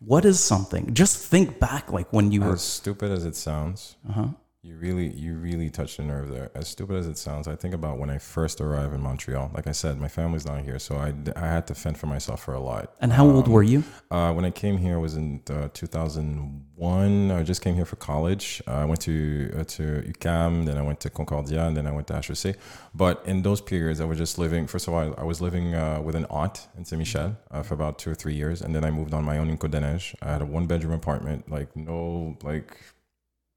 What 0.00 0.24
is 0.24 0.40
something? 0.40 0.94
Just 0.94 1.18
think 1.18 1.58
back, 1.58 1.92
like 1.92 2.12
when 2.12 2.30
you 2.30 2.42
were, 2.42 2.52
as 2.52 2.62
stupid 2.62 3.10
as 3.10 3.24
it 3.24 3.34
sounds 3.36 3.96
uh-huh. 4.08 4.28
You 4.60 4.76
really, 4.76 5.06
you 5.12 5.34
really 5.36 5.70
touched 5.70 6.00
a 6.00 6.02
nerve 6.02 6.30
there. 6.30 6.50
As 6.52 6.66
stupid 6.66 6.96
as 6.96 7.06
it 7.06 7.16
sounds, 7.16 7.46
I 7.46 7.54
think 7.54 7.74
about 7.74 7.96
when 7.98 8.10
I 8.10 8.18
first 8.18 8.60
arrived 8.60 8.92
in 8.92 9.00
Montreal. 9.00 9.52
Like 9.54 9.68
I 9.68 9.72
said, 9.72 10.00
my 10.00 10.08
family's 10.08 10.46
not 10.46 10.62
here, 10.62 10.80
so 10.80 10.96
I, 10.96 11.14
I 11.36 11.46
had 11.46 11.68
to 11.68 11.76
fend 11.76 11.96
for 11.96 12.08
myself 12.08 12.42
for 12.42 12.54
a 12.54 12.60
lot. 12.60 12.92
and 13.00 13.12
how 13.12 13.24
old 13.30 13.46
were 13.46 13.62
you? 13.62 13.84
Uh, 14.10 14.32
when 14.32 14.44
I 14.44 14.50
came 14.50 14.76
here, 14.76 14.96
it 14.96 15.00
was 15.00 15.14
in 15.14 15.42
uh, 15.48 15.68
2001. 15.74 17.30
I 17.30 17.44
just 17.44 17.62
came 17.62 17.76
here 17.76 17.84
for 17.84 17.94
college. 17.94 18.60
Uh, 18.66 18.72
I 18.72 18.84
went 18.84 19.00
to 19.02 19.52
uh, 19.60 19.62
to 19.62 19.82
UQAM, 20.12 20.66
then 20.66 20.76
I 20.76 20.82
went 20.82 20.98
to 21.00 21.10
Concordia, 21.10 21.64
and 21.64 21.76
then 21.76 21.86
I 21.86 21.92
went 21.92 22.08
to 22.08 22.14
HEC. 22.20 22.56
But 22.92 23.22
in 23.26 23.42
those 23.42 23.60
periods, 23.60 24.00
I 24.00 24.06
was 24.06 24.18
just 24.18 24.38
living. 24.38 24.66
First 24.66 24.88
of 24.88 24.94
all, 24.94 25.14
I, 25.14 25.20
I 25.20 25.24
was 25.24 25.40
living 25.40 25.76
uh, 25.76 26.00
with 26.02 26.16
an 26.16 26.26
aunt 26.30 26.66
in 26.76 26.84
Saint 26.84 26.98
Michel 26.98 27.36
uh, 27.52 27.62
for 27.62 27.74
about 27.74 28.00
two 28.00 28.10
or 28.10 28.16
three 28.16 28.34
years, 28.34 28.60
and 28.60 28.74
then 28.74 28.84
I 28.84 28.90
moved 28.90 29.14
on 29.14 29.22
my 29.22 29.38
own 29.38 29.50
in 29.50 29.56
Côte. 29.56 30.16
I 30.20 30.32
had 30.32 30.42
a 30.42 30.46
one 30.46 30.66
bedroom 30.66 30.94
apartment, 30.94 31.48
like 31.48 31.76
no, 31.76 32.36
like 32.42 32.76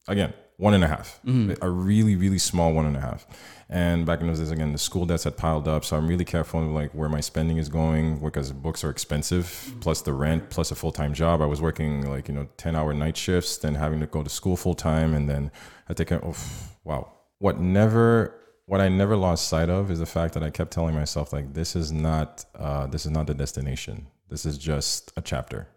again 0.08 0.36
one 0.62 0.76
and 0.76 0.84
a 0.84 0.88
half, 0.88 1.19
a 1.62 1.69
really 1.69 2.15
really 2.15 2.38
small 2.38 2.71
one 2.71 2.86
and 2.86 2.95
a 2.95 3.00
half. 3.00 3.26
And 3.67 4.06
back 4.06 4.21
in 4.21 4.28
those 4.28 4.39
days, 4.39 4.52
again, 4.52 4.74
the 4.74 4.78
school 4.78 5.06
debts 5.06 5.24
had 5.24 5.36
piled 5.36 5.67
up, 5.67 5.84
so 5.84 5.95
I'm 5.97 6.06
really 6.06 6.26
careful 6.26 6.62
of 6.62 6.67
like 6.67 6.91
where 6.91 7.10
my 7.10 7.19
spending 7.21 7.58
is 7.58 7.67
going 7.67 8.19
because 8.19 8.52
books 8.52 8.84
are 8.84 8.91
expensive, 8.91 9.74
plus 9.80 10.02
the 10.02 10.13
rent, 10.13 10.52
plus 10.52 10.69
a 10.69 10.76
full 10.76 10.91
time 10.91 11.15
job. 11.15 11.41
I 11.41 11.47
was 11.47 11.62
working 11.62 12.08
like 12.08 12.28
you 12.28 12.36
know 12.36 12.47
ten 12.58 12.76
hour 12.76 12.93
night 12.93 13.17
shifts, 13.17 13.58
then 13.58 13.74
having 13.74 14.00
to 14.02 14.06
go 14.06 14.21
to 14.21 14.30
school 14.30 14.56
full 14.56 14.76
time, 14.76 15.15
and 15.15 15.28
then 15.28 15.52
I 15.89 15.93
take. 15.93 16.12
Oh, 16.12 16.36
wow, 16.84 17.12
what 17.39 17.60
never. 17.60 18.38
What 18.67 18.80
I 18.80 18.88
never 18.88 19.17
lost 19.17 19.50
sight 19.50 19.69
of 19.69 19.91
is 19.91 20.00
the 20.00 20.06
fact 20.06 20.34
that 20.36 20.43
I 20.43 20.50
kept 20.50 20.71
telling 20.71 20.95
myself 20.95 21.34
like 21.34 21.54
this 21.54 21.76
is 21.76 21.91
not 21.91 22.45
uh, 22.56 22.86
this 22.86 23.06
is 23.06 23.12
not 23.12 23.26
the 23.26 23.34
destination. 23.34 24.08
This 24.30 24.45
is 24.45 24.58
just 24.58 25.12
a 25.17 25.21
chapter 25.21 25.67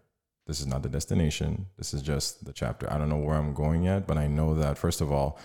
this 0.45 0.59
is 0.59 0.67
not 0.67 0.83
the 0.83 0.89
destination. 0.89 1.65
This 1.77 1.93
is 1.93 2.01
just 2.01 2.45
the 2.45 2.53
chapter. 2.53 2.91
I 2.91 2.97
don't 2.97 3.09
know 3.09 3.17
where 3.17 3.35
I'm 3.35 3.53
going 3.53 3.83
yet, 3.83 4.05
but 4.07 4.17
I 4.17 4.27
know 4.27 4.55
that 4.55 4.77
first 4.77 5.01
of 5.01 5.11
all, 5.11 5.39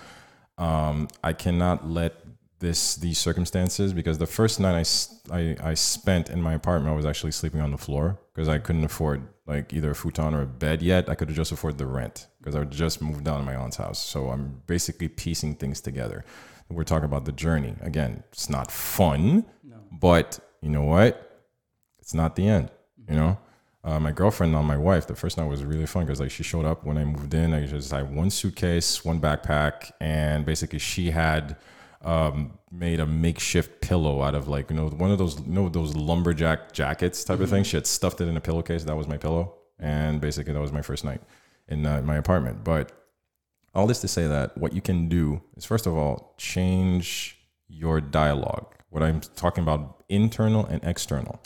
um, 0.58 1.08
I 1.24 1.32
cannot 1.32 1.88
let 1.88 2.22
this 2.58 2.96
these 2.96 3.18
circumstances 3.18 3.94
because 3.94 4.18
the 4.18 4.26
first 4.26 4.60
night 4.60 4.86
I, 5.30 5.34
I, 5.34 5.56
I 5.70 5.74
spent 5.74 6.28
in 6.28 6.42
my 6.42 6.52
apartment, 6.52 6.92
I 6.92 6.96
was 6.96 7.06
actually 7.06 7.32
sleeping 7.32 7.62
on 7.62 7.70
the 7.70 7.78
floor 7.78 8.18
because 8.34 8.48
I 8.48 8.58
couldn't 8.58 8.84
afford 8.84 9.26
like 9.46 9.72
either 9.72 9.90
a 9.90 9.94
futon 9.94 10.34
or 10.34 10.42
a 10.42 10.46
bed 10.46 10.82
yet. 10.82 11.08
I 11.08 11.14
could 11.14 11.28
just 11.30 11.50
afford 11.50 11.78
the 11.78 11.86
rent 11.86 12.26
because 12.38 12.54
I 12.54 12.62
just 12.64 13.00
moved 13.00 13.24
down 13.24 13.40
to 13.40 13.46
my 13.46 13.56
aunt's 13.56 13.76
house. 13.76 13.98
So 13.98 14.28
I'm 14.28 14.62
basically 14.66 15.08
piecing 15.08 15.54
things 15.56 15.80
together. 15.80 16.24
We're 16.68 16.84
talking 16.84 17.06
about 17.06 17.24
the 17.24 17.32
journey. 17.32 17.74
Again, 17.80 18.22
it's 18.30 18.48
not 18.48 18.70
fun, 18.70 19.44
but 19.90 20.38
you 20.60 20.68
know 20.68 20.82
what? 20.84 21.42
It's 21.98 22.14
not 22.14 22.36
the 22.36 22.46
end. 22.46 22.70
You 23.08 23.16
know, 23.16 23.38
uh, 23.82 23.98
my 23.98 24.12
girlfriend 24.12 24.54
and 24.54 24.66
my 24.66 24.76
wife, 24.76 25.06
the 25.06 25.14
first 25.14 25.38
night 25.38 25.46
was 25.46 25.64
really 25.64 25.86
fun 25.86 26.04
because 26.04 26.20
like 26.20 26.30
she 26.30 26.42
showed 26.42 26.66
up 26.66 26.84
when 26.84 26.98
I 26.98 27.04
moved 27.04 27.32
in. 27.32 27.54
I 27.54 27.64
just 27.64 27.90
had 27.90 28.14
one 28.14 28.28
suitcase, 28.30 29.04
one 29.04 29.20
backpack, 29.20 29.90
and 30.00 30.44
basically 30.44 30.78
she 30.78 31.10
had 31.10 31.56
um, 32.02 32.58
made 32.70 33.00
a 33.00 33.06
makeshift 33.06 33.80
pillow 33.80 34.22
out 34.22 34.34
of 34.34 34.48
like 34.48 34.70
you 34.70 34.76
know 34.76 34.88
one 34.88 35.10
of 35.10 35.18
those 35.18 35.40
you 35.40 35.52
know 35.52 35.68
those 35.68 35.96
lumberjack 35.96 36.72
jackets 36.72 37.24
type 37.24 37.40
of 37.40 37.48
thing. 37.48 37.64
She 37.64 37.76
had 37.76 37.86
stuffed 37.86 38.20
it 38.20 38.28
in 38.28 38.36
a 38.36 38.40
pillowcase. 38.40 38.84
That 38.84 38.96
was 38.96 39.08
my 39.08 39.16
pillow, 39.16 39.54
and 39.78 40.20
basically 40.20 40.52
that 40.52 40.60
was 40.60 40.72
my 40.72 40.82
first 40.82 41.04
night 41.04 41.22
in 41.68 41.86
uh, 41.86 42.02
my 42.02 42.16
apartment. 42.16 42.62
But 42.62 42.92
all 43.74 43.86
this 43.86 44.00
to 44.02 44.08
say 44.08 44.26
that 44.26 44.58
what 44.58 44.74
you 44.74 44.82
can 44.82 45.08
do 45.08 45.40
is 45.56 45.64
first 45.64 45.86
of 45.86 45.96
all 45.96 46.34
change 46.36 47.38
your 47.66 48.00
dialogue. 48.00 48.74
What 48.90 49.02
I'm 49.02 49.20
talking 49.20 49.62
about 49.62 50.02
internal 50.10 50.66
and 50.66 50.82
external, 50.84 51.40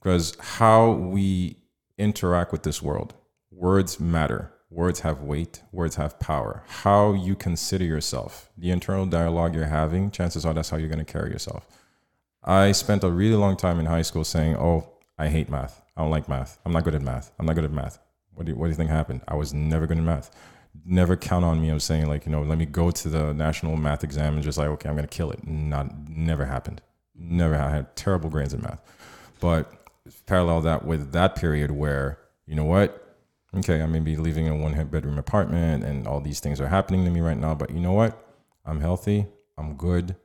because 0.00 0.36
how 0.40 0.92
we 0.92 1.56
interact 1.98 2.52
with 2.52 2.62
this 2.62 2.80
world, 2.82 3.14
words 3.50 4.00
matter. 4.00 4.52
Words 4.70 5.00
have 5.00 5.22
weight. 5.22 5.62
Words 5.72 5.96
have 5.96 6.20
power. 6.20 6.62
How 6.68 7.14
you 7.14 7.34
consider 7.34 7.84
yourself, 7.84 8.50
the 8.56 8.70
internal 8.70 9.06
dialogue 9.06 9.54
you're 9.54 9.64
having, 9.64 10.10
chances 10.10 10.44
are 10.44 10.52
that's 10.52 10.68
how 10.68 10.76
you're 10.76 10.90
going 10.90 11.04
to 11.04 11.10
carry 11.10 11.30
yourself. 11.30 11.66
I 12.44 12.72
spent 12.72 13.02
a 13.02 13.10
really 13.10 13.36
long 13.36 13.56
time 13.56 13.80
in 13.80 13.86
high 13.86 14.02
school 14.02 14.24
saying, 14.24 14.56
"Oh, 14.56 14.88
I 15.18 15.28
hate 15.28 15.48
math. 15.48 15.82
I 15.96 16.02
don't 16.02 16.10
like 16.10 16.28
math. 16.28 16.58
I'm 16.64 16.72
not 16.72 16.84
good 16.84 16.94
at 16.94 17.02
math. 17.02 17.32
I'm 17.38 17.46
not 17.46 17.54
good 17.54 17.64
at 17.64 17.72
math." 17.72 17.98
What 18.34 18.46
do 18.46 18.52
you, 18.52 18.58
what 18.58 18.66
do 18.66 18.70
you 18.70 18.76
think 18.76 18.90
happened? 18.90 19.22
I 19.26 19.34
was 19.34 19.52
never 19.52 19.86
good 19.86 19.98
at 19.98 20.04
math. 20.04 20.30
Never 20.84 21.16
count 21.16 21.44
on 21.44 21.60
me 21.60 21.70
of 21.70 21.82
saying 21.82 22.06
like, 22.06 22.24
you 22.24 22.30
know, 22.30 22.42
let 22.42 22.56
me 22.56 22.66
go 22.66 22.90
to 22.92 23.08
the 23.08 23.34
national 23.34 23.76
math 23.76 24.04
exam 24.04 24.34
and 24.34 24.42
just 24.44 24.58
like, 24.58 24.68
okay, 24.68 24.88
I'm 24.88 24.94
gonna 24.94 25.08
kill 25.08 25.32
it. 25.32 25.44
Not 25.46 26.08
never 26.08 26.44
happened. 26.44 26.80
Never 27.16 27.56
I 27.56 27.70
had 27.70 27.96
terrible 27.96 28.30
grades 28.30 28.54
in 28.54 28.62
math. 28.62 28.80
But 29.40 29.77
parallel 30.26 30.60
that 30.62 30.84
with 30.84 31.12
that 31.12 31.36
period 31.36 31.70
where, 31.70 32.18
you 32.46 32.54
know 32.54 32.64
what? 32.64 33.16
Okay, 33.56 33.80
I 33.80 33.86
may 33.86 34.00
be 34.00 34.16
living 34.16 34.46
in 34.46 34.52
a 34.52 34.56
one 34.56 34.74
bedroom 34.90 35.18
apartment 35.18 35.84
and 35.84 36.06
all 36.06 36.20
these 36.20 36.40
things 36.40 36.60
are 36.60 36.68
happening 36.68 37.04
to 37.04 37.10
me 37.10 37.20
right 37.20 37.38
now, 37.38 37.54
but 37.54 37.70
you 37.70 37.80
know 37.80 37.92
what? 37.92 38.22
I'm 38.66 38.80
healthy. 38.80 39.26
I'm 39.56 39.74
good. 39.74 40.16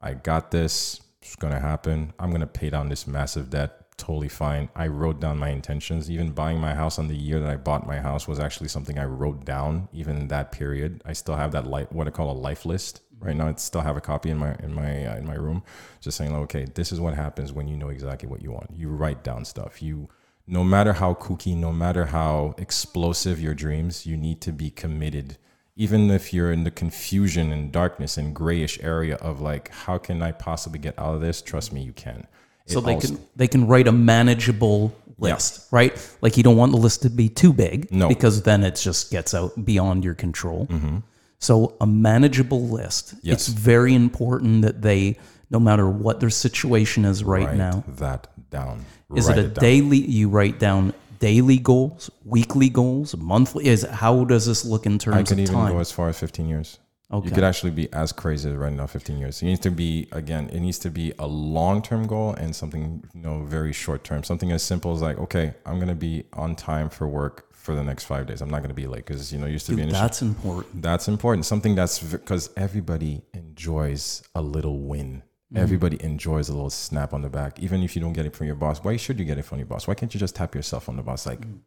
I 0.00 0.14
got 0.14 0.50
this. 0.50 1.00
It's 1.20 1.36
to 1.52 1.60
happen. 1.60 2.14
I'm 2.18 2.30
to 2.40 2.46
pay 2.46 2.70
down 2.70 2.88
this 2.88 3.06
massive 3.06 3.50
debt. 3.50 3.96
Totally 3.98 4.30
fine. 4.30 4.70
I 4.74 4.86
wrote 4.86 5.20
down 5.20 5.36
my 5.36 5.50
intentions. 5.50 6.10
Even 6.10 6.30
buying 6.32 6.58
my 6.58 6.72
house 6.72 6.98
on 6.98 7.08
the 7.08 7.16
year 7.16 7.38
that 7.40 7.50
I 7.50 7.56
bought 7.56 7.86
my 7.86 8.00
house 8.00 8.26
was 8.26 8.40
actually 8.40 8.68
something 8.68 8.98
I 8.98 9.04
wrote 9.04 9.44
down. 9.44 9.90
Even 9.92 10.16
in 10.16 10.28
that 10.28 10.52
period, 10.52 11.02
I 11.04 11.12
still 11.12 11.36
have 11.36 11.52
that 11.52 11.66
life, 11.66 11.92
what 11.92 12.06
I 12.06 12.10
call 12.10 12.30
a 12.30 12.32
life 12.32 12.64
list 12.64 13.02
right 13.20 13.36
now. 13.36 13.48
I 13.48 13.54
still 13.54 13.80
have 13.80 13.96
a 13.96 14.00
copy 14.00 14.30
in 14.30 14.38
my 14.38 14.54
in 14.56 14.72
my 14.74 15.06
uh, 15.06 15.16
in 15.16 15.26
my 15.26 15.34
room, 15.34 15.62
just 16.00 16.16
saying, 16.16 16.32
like, 16.32 16.42
okay, 16.42 16.66
this 16.74 16.92
is 16.92 17.00
what 17.00 17.14
happens 17.14 17.52
when 17.52 17.68
you 17.68 17.76
know 17.76 17.88
exactly 17.88 18.28
what 18.28 18.42
you 18.42 18.50
want. 18.50 18.70
You 18.76 18.88
write 18.88 19.22
down 19.22 19.44
stuff. 19.44 19.82
You, 19.82 20.08
no 20.46 20.64
matter 20.64 20.94
how 20.94 21.14
kooky, 21.14 21.56
no 21.56 21.72
matter 21.72 22.06
how 22.06 22.54
explosive 22.58 23.40
your 23.40 23.54
dreams, 23.54 24.06
you 24.06 24.16
need 24.16 24.40
to 24.42 24.52
be 24.52 24.70
committed 24.70 25.36
even 25.80 26.10
if 26.10 26.34
you're 26.34 26.52
in 26.52 26.64
the 26.64 26.70
confusion 26.70 27.50
and 27.50 27.72
darkness 27.72 28.18
and 28.18 28.34
grayish 28.34 28.78
area 28.82 29.16
of 29.16 29.40
like 29.40 29.70
how 29.70 29.96
can 29.96 30.22
i 30.22 30.30
possibly 30.30 30.78
get 30.78 30.96
out 30.98 31.14
of 31.14 31.20
this 31.20 31.40
trust 31.40 31.72
me 31.72 31.80
you 31.80 31.92
can 31.92 32.26
so 32.66 32.80
they 32.80 32.94
also, 32.94 33.08
can 33.08 33.26
they 33.36 33.48
can 33.48 33.66
write 33.66 33.88
a 33.88 33.92
manageable 33.92 34.94
list 35.18 35.58
yeah. 35.58 35.78
right 35.78 36.16
like 36.20 36.36
you 36.36 36.42
don't 36.42 36.56
want 36.56 36.70
the 36.72 36.78
list 36.78 37.02
to 37.02 37.10
be 37.10 37.28
too 37.28 37.52
big 37.52 37.90
no. 37.90 38.08
because 38.08 38.42
then 38.42 38.62
it 38.62 38.76
just 38.76 39.10
gets 39.10 39.32
out 39.34 39.52
beyond 39.64 40.04
your 40.04 40.14
control 40.14 40.66
mm-hmm. 40.66 40.98
So 41.40 41.76
a 41.80 41.86
manageable 41.86 42.68
list 42.68 43.14
yes. 43.22 43.34
it's 43.34 43.48
very 43.48 43.94
important 43.94 44.62
that 44.62 44.82
they 44.82 45.18
no 45.50 45.58
matter 45.58 45.88
what 45.88 46.20
their 46.20 46.30
situation 46.30 47.04
is 47.04 47.24
right 47.24 47.46
write 47.46 47.56
now 47.56 47.82
that 47.88 48.28
down 48.50 48.84
is 49.16 49.28
write 49.28 49.38
it 49.38 49.44
a 49.44 49.46
it 49.48 49.54
daily 49.54 49.98
you 49.98 50.28
write 50.28 50.58
down 50.58 50.94
daily 51.20 51.58
goals, 51.58 52.10
weekly 52.24 52.68
goals, 52.68 53.16
monthly? 53.16 53.66
Is 53.66 53.82
how 53.82 54.24
does 54.24 54.46
this 54.46 54.64
look 54.64 54.86
in 54.86 54.98
terms 54.98 55.16
of 55.16 55.20
I 55.20 55.22
can 55.22 55.38
even 55.38 55.54
time? 55.54 55.72
go 55.72 55.78
as 55.78 55.92
far 55.92 56.08
as 56.08 56.18
15 56.18 56.48
years. 56.48 56.78
Okay. 57.12 57.28
You 57.28 57.34
could 57.34 57.44
actually 57.44 57.72
be 57.72 57.92
as 57.92 58.12
crazy 58.12 58.48
as 58.48 58.56
right 58.56 58.72
now, 58.72 58.86
15 58.86 59.18
years. 59.18 59.42
It 59.42 59.46
needs 59.46 59.60
to 59.60 59.70
be 59.70 60.06
again. 60.12 60.48
It 60.50 60.60
needs 60.60 60.78
to 60.80 60.90
be 60.90 61.12
a 61.18 61.26
long-term 61.26 62.06
goal 62.06 62.34
and 62.34 62.54
something 62.54 63.02
you 63.14 63.20
know 63.20 63.42
very 63.42 63.72
short-term. 63.72 64.22
Something 64.22 64.52
as 64.52 64.62
simple 64.62 64.92
as 64.94 65.02
like, 65.02 65.18
okay, 65.18 65.54
I'm 65.66 65.80
gonna 65.80 65.96
be 65.96 66.24
on 66.34 66.54
time 66.54 66.88
for 66.88 67.08
work 67.08 67.52
for 67.52 67.74
the 67.74 67.82
next 67.82 68.04
five 68.04 68.26
days. 68.26 68.40
I'm 68.40 68.50
not 68.50 68.62
gonna 68.62 68.74
be 68.74 68.86
late 68.86 69.06
because 69.06 69.32
you 69.32 69.40
know 69.40 69.46
used 69.46 69.66
to 69.66 69.74
Dude, 69.74 69.86
be. 69.86 69.92
That's 69.92 70.22
important. 70.22 70.82
That's 70.82 71.08
important. 71.08 71.46
Something 71.46 71.74
that's 71.74 72.00
because 72.00 72.50
everybody 72.56 73.22
enjoys 73.34 74.22
a 74.36 74.42
little 74.42 74.78
win. 74.78 75.24
Mm-hmm. 75.52 75.62
Everybody 75.64 76.02
enjoys 76.04 76.48
a 76.48 76.52
little 76.52 76.70
snap 76.70 77.12
on 77.12 77.22
the 77.22 77.28
back, 77.28 77.58
even 77.58 77.82
if 77.82 77.96
you 77.96 78.02
don't 78.02 78.12
get 78.12 78.24
it 78.24 78.36
from 78.36 78.46
your 78.46 78.54
boss. 78.54 78.84
Why 78.84 78.96
should 78.96 79.18
you 79.18 79.24
get 79.24 79.36
it 79.36 79.42
from 79.42 79.58
your 79.58 79.66
boss? 79.66 79.88
Why 79.88 79.94
can't 79.94 80.14
you 80.14 80.20
just 80.20 80.36
tap 80.36 80.54
yourself 80.54 80.88
on 80.88 80.94
the 80.94 81.02
boss? 81.02 81.26
Like, 81.26 81.40
mm. 81.40 81.58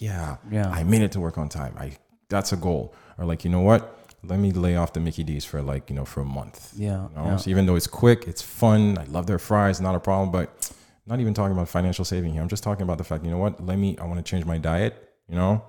yeah, 0.00 0.38
yeah, 0.50 0.68
I 0.70 0.82
made 0.82 1.02
it 1.02 1.12
to 1.12 1.20
work 1.20 1.38
on 1.38 1.48
time. 1.48 1.76
I 1.78 1.92
that's 2.28 2.52
a 2.52 2.56
goal. 2.56 2.94
Or 3.16 3.24
like, 3.24 3.44
you 3.44 3.50
know 3.50 3.60
what? 3.60 4.07
Let 4.22 4.38
me 4.38 4.52
lay 4.52 4.76
off 4.76 4.92
the 4.92 5.00
Mickey 5.00 5.22
D's 5.22 5.44
for 5.44 5.62
like 5.62 5.90
you 5.90 5.96
know 5.96 6.04
for 6.04 6.20
a 6.20 6.24
month. 6.24 6.72
Yeah, 6.76 7.08
you 7.08 7.16
know? 7.16 7.24
yeah. 7.24 7.36
So 7.36 7.50
even 7.50 7.66
though 7.66 7.76
it's 7.76 7.86
quick, 7.86 8.26
it's 8.26 8.42
fun. 8.42 8.98
I 8.98 9.04
love 9.04 9.26
their 9.26 9.38
fries, 9.38 9.80
not 9.80 9.94
a 9.94 10.00
problem. 10.00 10.30
But 10.30 10.72
not 11.06 11.20
even 11.20 11.34
talking 11.34 11.52
about 11.52 11.68
financial 11.68 12.04
saving 12.04 12.32
here. 12.32 12.42
I'm 12.42 12.48
just 12.48 12.62
talking 12.62 12.82
about 12.82 12.98
the 12.98 13.04
fact. 13.04 13.24
You 13.24 13.30
know 13.30 13.38
what? 13.38 13.64
Let 13.64 13.78
me. 13.78 13.96
I 13.98 14.04
want 14.04 14.24
to 14.24 14.28
change 14.28 14.44
my 14.44 14.58
diet. 14.58 14.94
You 15.28 15.36
know, 15.36 15.62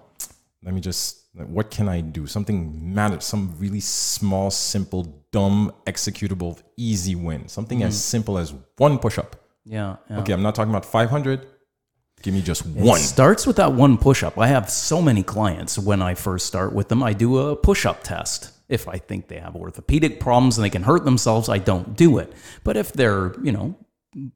let 0.63 0.73
me 0.73 0.81
just 0.81 1.19
what 1.33 1.69
can 1.69 1.87
I 1.87 2.01
do? 2.01 2.27
Something 2.27 2.93
matters, 2.93 3.25
some 3.25 3.55
really 3.57 3.79
small, 3.79 4.51
simple, 4.51 5.03
dumb, 5.31 5.71
executable, 5.85 6.61
easy 6.75 7.15
win. 7.15 7.47
Something 7.47 7.79
mm. 7.79 7.85
as 7.85 8.03
simple 8.03 8.37
as 8.37 8.53
one 8.77 8.99
push 8.99 9.17
up. 9.17 9.35
Yeah, 9.65 9.97
yeah, 10.09 10.19
Okay, 10.19 10.33
I'm 10.33 10.41
not 10.41 10.55
talking 10.55 10.71
about 10.71 10.85
500. 10.85 11.45
Give 12.21 12.33
me 12.33 12.41
just 12.41 12.65
one. 12.65 12.99
It 12.99 13.03
starts 13.03 13.47
with 13.47 13.55
that 13.57 13.73
one 13.73 13.97
push 13.97 14.23
up. 14.23 14.37
I 14.37 14.47
have 14.47 14.69
so 14.69 15.01
many 15.01 15.23
clients 15.23 15.79
when 15.79 16.01
I 16.01 16.15
first 16.15 16.45
start 16.45 16.73
with 16.73 16.89
them, 16.89 17.01
I 17.01 17.13
do 17.13 17.37
a 17.37 17.55
push 17.55 17.85
up 17.85 18.03
test. 18.03 18.51
If 18.67 18.87
I 18.87 18.97
think 18.97 19.27
they 19.27 19.39
have 19.39 19.55
orthopedic 19.55 20.19
problems 20.19 20.57
and 20.57 20.65
they 20.65 20.69
can 20.69 20.83
hurt 20.83 21.05
themselves, 21.05 21.49
I 21.49 21.57
don't 21.57 21.95
do 21.95 22.19
it. 22.19 22.31
But 22.63 22.77
if 22.77 22.93
they're, 22.93 23.33
you 23.41 23.51
know, 23.51 23.75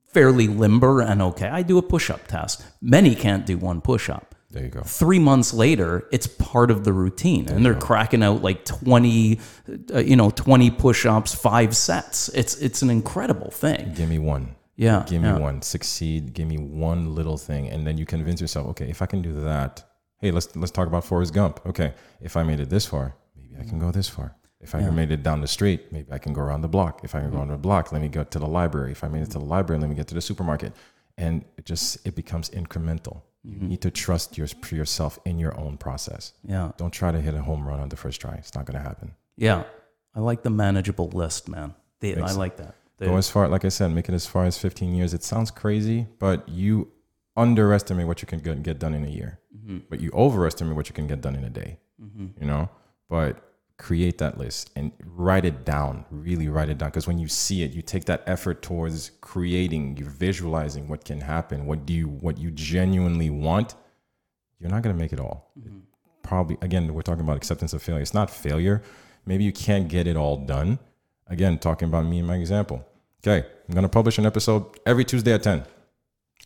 fairly 0.07 0.47
limber 0.47 1.01
and 1.01 1.21
okay, 1.21 1.47
I 1.47 1.61
do 1.61 1.77
a 1.77 1.81
push 1.81 2.09
up 2.09 2.27
test. 2.27 2.65
Many 2.81 3.15
can't 3.15 3.45
do 3.45 3.57
one 3.57 3.81
push 3.81 4.09
up. 4.09 4.33
There 4.49 4.63
you 4.63 4.69
go. 4.69 4.81
Three 4.83 5.19
months 5.19 5.51
later, 5.53 6.07
it's 6.11 6.27
part 6.27 6.69
of 6.69 6.83
the 6.83 6.93
routine, 6.93 7.45
there 7.45 7.55
and 7.55 7.65
they're 7.65 7.73
go. 7.73 7.79
cracking 7.81 8.21
out 8.21 8.43
like 8.43 8.65
twenty, 8.65 9.39
uh, 9.91 9.99
you 9.99 10.15
know, 10.15 10.29
twenty 10.29 10.69
push-ups, 10.69 11.33
five 11.33 11.75
sets. 11.75 12.29
It's 12.29 12.55
it's 12.57 12.83
an 12.83 12.91
incredible 12.91 13.49
thing. 13.49 13.93
Give 13.95 14.07
me 14.07 14.19
one. 14.19 14.55
Yeah. 14.75 15.05
Give 15.07 15.21
me 15.21 15.27
yeah. 15.27 15.37
one. 15.37 15.61
Succeed. 15.61 16.33
Give 16.33 16.47
me 16.47 16.57
one 16.57 17.15
little 17.15 17.37
thing, 17.37 17.69
and 17.69 17.85
then 17.85 17.97
you 17.97 18.05
convince 18.05 18.41
yourself, 18.41 18.67
okay, 18.69 18.89
if 18.89 19.01
I 19.01 19.05
can 19.05 19.21
do 19.21 19.33
that, 19.43 19.83
hey, 20.19 20.31
let's 20.31 20.55
let's 20.55 20.71
talk 20.71 20.87
about 20.87 21.03
Forrest 21.03 21.33
Gump. 21.33 21.65
Okay, 21.65 21.93
if 22.21 22.35
I 22.35 22.43
made 22.43 22.59
it 22.59 22.69
this 22.69 22.85
far, 22.85 23.15
maybe 23.35 23.55
I 23.59 23.65
can 23.65 23.79
go 23.79 23.91
this 23.91 24.09
far. 24.09 24.35
If 24.59 24.73
I 24.73 24.79
yeah. 24.79 24.91
made 24.91 25.11
it 25.11 25.23
down 25.23 25.41
the 25.41 25.47
street, 25.47 25.91
maybe 25.91 26.11
I 26.11 26.17
can 26.17 26.31
go 26.31 26.41
around 26.41 26.61
the 26.61 26.69
block. 26.69 27.01
If 27.03 27.15
I 27.15 27.19
can 27.19 27.31
go 27.31 27.37
around 27.37 27.49
the 27.49 27.57
block, 27.57 27.91
let 27.91 28.01
me 28.01 28.07
go 28.07 28.23
to 28.23 28.39
the 28.39 28.47
library. 28.47 28.93
If 28.93 29.03
I 29.03 29.09
made 29.09 29.21
it 29.21 29.31
to 29.31 29.39
the 29.39 29.45
library, 29.45 29.81
let 29.81 29.89
me 29.89 29.95
get 29.95 30.07
to 30.07 30.15
the 30.15 30.21
supermarket. 30.21 30.73
And 31.17 31.43
it 31.57 31.65
just 31.65 32.07
it 32.07 32.15
becomes 32.15 32.49
incremental. 32.49 33.21
You 33.43 33.55
mm-hmm. 33.55 33.67
need 33.67 33.81
to 33.81 33.91
trust 33.91 34.37
your, 34.37 34.47
yourself 34.71 35.19
in 35.25 35.37
your 35.37 35.59
own 35.59 35.77
process. 35.77 36.33
Yeah. 36.47 36.71
Don't 36.77 36.91
try 36.91 37.11
to 37.11 37.19
hit 37.19 37.33
a 37.33 37.41
home 37.41 37.67
run 37.67 37.81
on 37.81 37.89
the 37.89 37.97
first 37.97 38.21
try. 38.21 38.35
It's 38.35 38.55
not 38.55 38.65
going 38.65 38.81
to 38.81 38.83
happen. 38.83 39.13
Yeah. 39.35 39.63
I 40.15 40.21
like 40.21 40.43
the 40.43 40.49
manageable 40.49 41.09
list, 41.09 41.49
man. 41.49 41.75
The, 41.99 42.17
I 42.21 42.31
like 42.31 42.55
that. 42.57 42.75
Go 43.05 43.17
as 43.17 43.29
far, 43.29 43.47
like 43.47 43.65
I 43.65 43.69
said, 43.69 43.89
make 43.91 44.09
it 44.09 44.13
as 44.13 44.25
far 44.25 44.45
as 44.45 44.57
15 44.57 44.93
years. 44.95 45.13
It 45.13 45.23
sounds 45.23 45.51
crazy, 45.51 46.07
but 46.19 46.47
you 46.47 46.91
underestimate 47.35 48.07
what 48.07 48.21
you 48.21 48.27
can 48.27 48.39
get, 48.39 48.61
get 48.63 48.79
done 48.79 48.93
in 48.93 49.03
a 49.05 49.09
year, 49.09 49.39
mm-hmm. 49.55 49.79
but 49.89 49.99
you 49.99 50.11
overestimate 50.13 50.75
what 50.75 50.89
you 50.89 50.93
can 50.93 51.07
get 51.07 51.21
done 51.21 51.35
in 51.35 51.43
a 51.43 51.49
day. 51.49 51.79
Mm-hmm. 52.01 52.41
You 52.41 52.47
know, 52.47 52.69
but 53.09 53.53
create 53.77 54.17
that 54.19 54.37
list 54.37 54.69
and 54.75 54.91
write 55.03 55.45
it 55.45 55.65
down 55.65 56.05
really 56.11 56.47
write 56.47 56.69
it 56.69 56.77
down 56.77 56.89
because 56.89 57.07
when 57.07 57.17
you 57.17 57.27
see 57.27 57.63
it 57.63 57.71
you 57.71 57.81
take 57.81 58.05
that 58.05 58.23
effort 58.27 58.61
towards 58.61 59.11
creating 59.19 59.97
you're 59.97 60.09
visualizing 60.09 60.87
what 60.87 61.03
can 61.03 61.19
happen 61.19 61.65
what 61.65 61.85
do 61.85 61.91
you 61.91 62.07
what 62.07 62.37
you 62.37 62.51
genuinely 62.51 63.29
want 63.29 63.75
you're 64.59 64.69
not 64.69 64.83
going 64.83 64.95
to 64.95 65.01
make 65.01 65.11
it 65.11 65.19
all 65.19 65.51
mm-hmm. 65.59 65.79
probably 66.21 66.55
again 66.61 66.93
we're 66.93 67.01
talking 67.01 67.23
about 67.23 67.35
acceptance 67.35 67.73
of 67.73 67.81
failure 67.81 68.01
it's 68.01 68.13
not 68.13 68.29
failure 68.29 68.81
maybe 69.25 69.43
you 69.43 69.51
can't 69.51 69.87
get 69.87 70.05
it 70.05 70.15
all 70.15 70.37
done 70.37 70.77
again 71.27 71.57
talking 71.57 71.87
about 71.87 72.05
me 72.05 72.19
and 72.19 72.27
my 72.27 72.35
example 72.35 72.87
okay 73.25 73.47
i'm 73.67 73.73
going 73.73 73.83
to 73.83 73.89
publish 73.89 74.17
an 74.17 74.25
episode 74.25 74.65
every 74.85 75.05
tuesday 75.05 75.33
at 75.33 75.43
10 75.43 75.63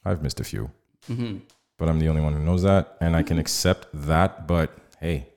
i've 0.06 0.22
missed 0.22 0.40
a 0.40 0.44
few 0.44 0.70
mm-hmm. 1.10 1.38
but 1.78 1.90
i'm 1.90 2.00
the 2.00 2.08
only 2.08 2.22
one 2.22 2.34
who 2.34 2.40
knows 2.40 2.64
that 2.64 2.98
and 3.02 3.16
i 3.16 3.24
can 3.24 3.40
accept 3.40 3.88
that 3.94 4.48
but 4.48 4.72
hey 5.00 5.28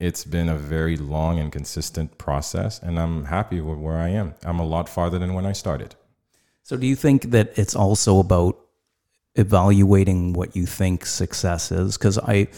it's 0.00 0.24
been 0.24 0.48
a 0.48 0.56
very 0.56 0.96
long 0.96 1.38
and 1.38 1.52
consistent 1.52 2.16
process, 2.16 2.80
and 2.82 2.98
I'm 2.98 3.26
happy 3.26 3.60
with 3.60 3.78
where 3.78 3.98
I 3.98 4.08
am. 4.08 4.34
I'm 4.42 4.58
a 4.58 4.64
lot 4.64 4.88
farther 4.88 5.18
than 5.18 5.34
when 5.34 5.44
I 5.44 5.52
started. 5.52 5.94
So, 6.62 6.78
do 6.78 6.86
you 6.86 6.96
think 6.96 7.30
that 7.32 7.52
it's 7.58 7.76
also 7.76 8.18
about 8.18 8.58
evaluating 9.34 10.32
what 10.32 10.56
you 10.56 10.64
think 10.64 11.04
success 11.04 11.70
is? 11.70 11.98
Because 11.98 12.18
I, 12.18 12.48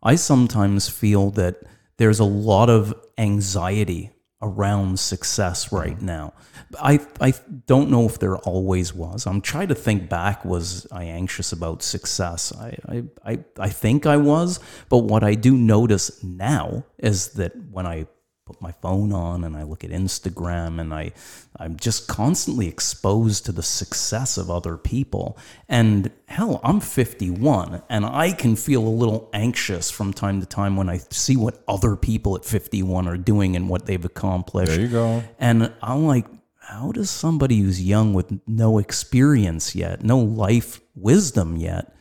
I 0.00 0.14
sometimes 0.14 0.88
feel 0.88 1.32
that 1.32 1.56
there's 1.96 2.20
a 2.20 2.24
lot 2.24 2.70
of 2.70 2.94
anxiety 3.18 4.11
around 4.42 4.98
success 4.98 5.72
right 5.72 5.96
mm-hmm. 5.96 6.06
now. 6.06 6.34
I 6.80 7.00
I 7.20 7.34
don't 7.66 7.90
know 7.90 8.06
if 8.06 8.18
there 8.18 8.36
always 8.38 8.94
was. 8.94 9.26
I'm 9.26 9.40
trying 9.40 9.68
to 9.68 9.74
think 9.74 10.08
back. 10.08 10.44
Was 10.44 10.86
I 10.90 11.04
anxious 11.04 11.52
about 11.52 11.82
success? 11.82 12.52
I 12.52 12.76
I 12.88 13.04
I, 13.24 13.38
I 13.58 13.68
think 13.68 14.06
I 14.06 14.16
was. 14.16 14.58
But 14.88 14.98
what 14.98 15.22
I 15.22 15.34
do 15.34 15.56
notice 15.56 16.22
now 16.22 16.84
is 16.98 17.28
that 17.34 17.52
when 17.70 17.86
I 17.86 18.06
put 18.52 18.60
my 18.60 18.72
phone 18.72 19.12
on 19.12 19.44
and 19.44 19.56
I 19.56 19.62
look 19.62 19.84
at 19.84 19.90
Instagram 19.90 20.80
and 20.80 20.92
I 20.92 21.12
I'm 21.56 21.76
just 21.76 22.08
constantly 22.08 22.68
exposed 22.68 23.46
to 23.46 23.52
the 23.52 23.62
success 23.62 24.36
of 24.36 24.50
other 24.50 24.76
people. 24.76 25.38
And 25.68 26.10
hell, 26.26 26.60
I'm 26.64 26.80
51 26.80 27.82
and 27.88 28.04
I 28.04 28.32
can 28.32 28.56
feel 28.56 28.86
a 28.86 28.88
little 28.88 29.30
anxious 29.32 29.90
from 29.90 30.12
time 30.12 30.40
to 30.40 30.46
time 30.46 30.76
when 30.76 30.88
I 30.88 30.98
see 31.10 31.36
what 31.36 31.62
other 31.68 31.96
people 31.96 32.36
at 32.36 32.44
51 32.44 33.08
are 33.08 33.16
doing 33.16 33.56
and 33.56 33.68
what 33.68 33.86
they've 33.86 34.04
accomplished. 34.04 34.72
There 34.72 34.80
you 34.80 34.88
go. 34.88 35.22
And 35.38 35.72
I'm 35.82 36.06
like, 36.06 36.26
how 36.58 36.92
does 36.92 37.10
somebody 37.10 37.60
who's 37.60 37.82
young 37.82 38.14
with 38.14 38.32
no 38.46 38.78
experience 38.78 39.74
yet, 39.74 40.02
no 40.02 40.18
life 40.18 40.80
wisdom 40.94 41.56
yet, 41.56 41.94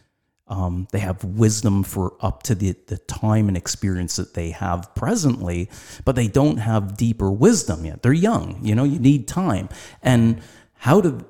um, 0.52 0.88
they 0.92 1.00
have 1.00 1.24
wisdom 1.24 1.82
for 1.82 2.14
up 2.20 2.44
to 2.44 2.54
the, 2.54 2.76
the 2.88 2.98
time 2.98 3.48
and 3.48 3.56
experience 3.56 4.18
that 4.18 4.34
they 4.34 4.52
have 4.52 4.94
presently, 4.94 5.70
but 6.04 6.18
they 6.18 6.28
don't 6.28 6.58
have 6.58 6.98
deeper 6.98 7.32
wisdom 7.32 7.86
yet. 7.86 8.04
They're 8.04 8.12
young, 8.12 8.60
you 8.62 8.76
know, 8.76 8.84
you 8.84 9.00
need 9.00 9.30
time. 9.30 9.70
And 10.04 10.42
how 10.74 11.00
do, 11.00 11.26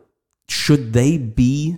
should 0.50 0.94
they 0.94 1.20
be 1.20 1.78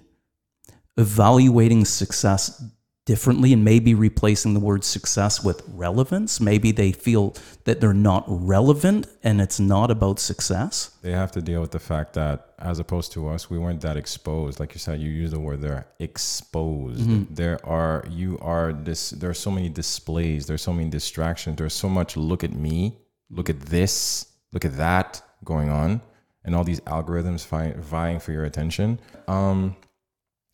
evaluating 0.95 1.83
success 1.83 2.63
differently 3.05 3.51
and 3.51 3.65
maybe 3.65 3.93
replacing 3.93 4.53
the 4.53 4.59
word 4.59 4.83
success 4.83 5.43
with 5.43 5.61
relevance. 5.73 6.39
Maybe 6.39 6.71
they 6.71 6.91
feel 6.93 7.35
that 7.65 7.81
they're 7.81 7.93
not 7.93 8.23
relevant 8.27 9.07
and 9.23 9.41
it's 9.41 9.59
not 9.59 9.91
about 9.91 10.19
success. 10.19 10.91
They 11.01 11.11
have 11.11 11.31
to 11.33 11.41
deal 11.41 11.59
with 11.59 11.71
the 11.71 11.79
fact 11.79 12.13
that, 12.13 12.53
as 12.59 12.79
opposed 12.79 13.11
to 13.13 13.27
us, 13.27 13.49
we 13.49 13.57
weren't 13.57 13.81
that 13.81 13.97
exposed. 13.97 14.59
Like 14.59 14.73
you 14.73 14.79
said, 14.79 15.01
you 15.01 15.09
use 15.09 15.31
the 15.31 15.39
word 15.39 15.61
they're 15.61 15.85
exposed. 15.99 17.35
There 17.35 17.59
are, 17.65 18.05
you 18.09 18.39
are 18.41 18.71
this, 18.71 19.09
there 19.09 19.29
are 19.29 19.33
so 19.33 19.51
many 19.51 19.67
displays, 19.67 20.47
there's 20.47 20.61
so 20.61 20.71
many 20.71 20.89
distractions, 20.89 21.57
there's 21.57 21.73
so 21.73 21.89
much 21.89 22.15
look 22.15 22.43
at 22.43 22.53
me, 22.53 22.97
look 23.29 23.49
at 23.49 23.59
this, 23.59 24.27
look 24.53 24.63
at 24.63 24.77
that 24.77 25.21
going 25.43 25.69
on, 25.69 26.01
and 26.45 26.55
all 26.55 26.63
these 26.63 26.79
algorithms 26.81 27.45
vying, 27.45 27.73
vying 27.81 28.19
for 28.19 28.31
your 28.31 28.45
attention. 28.45 28.99
Um, 29.27 29.75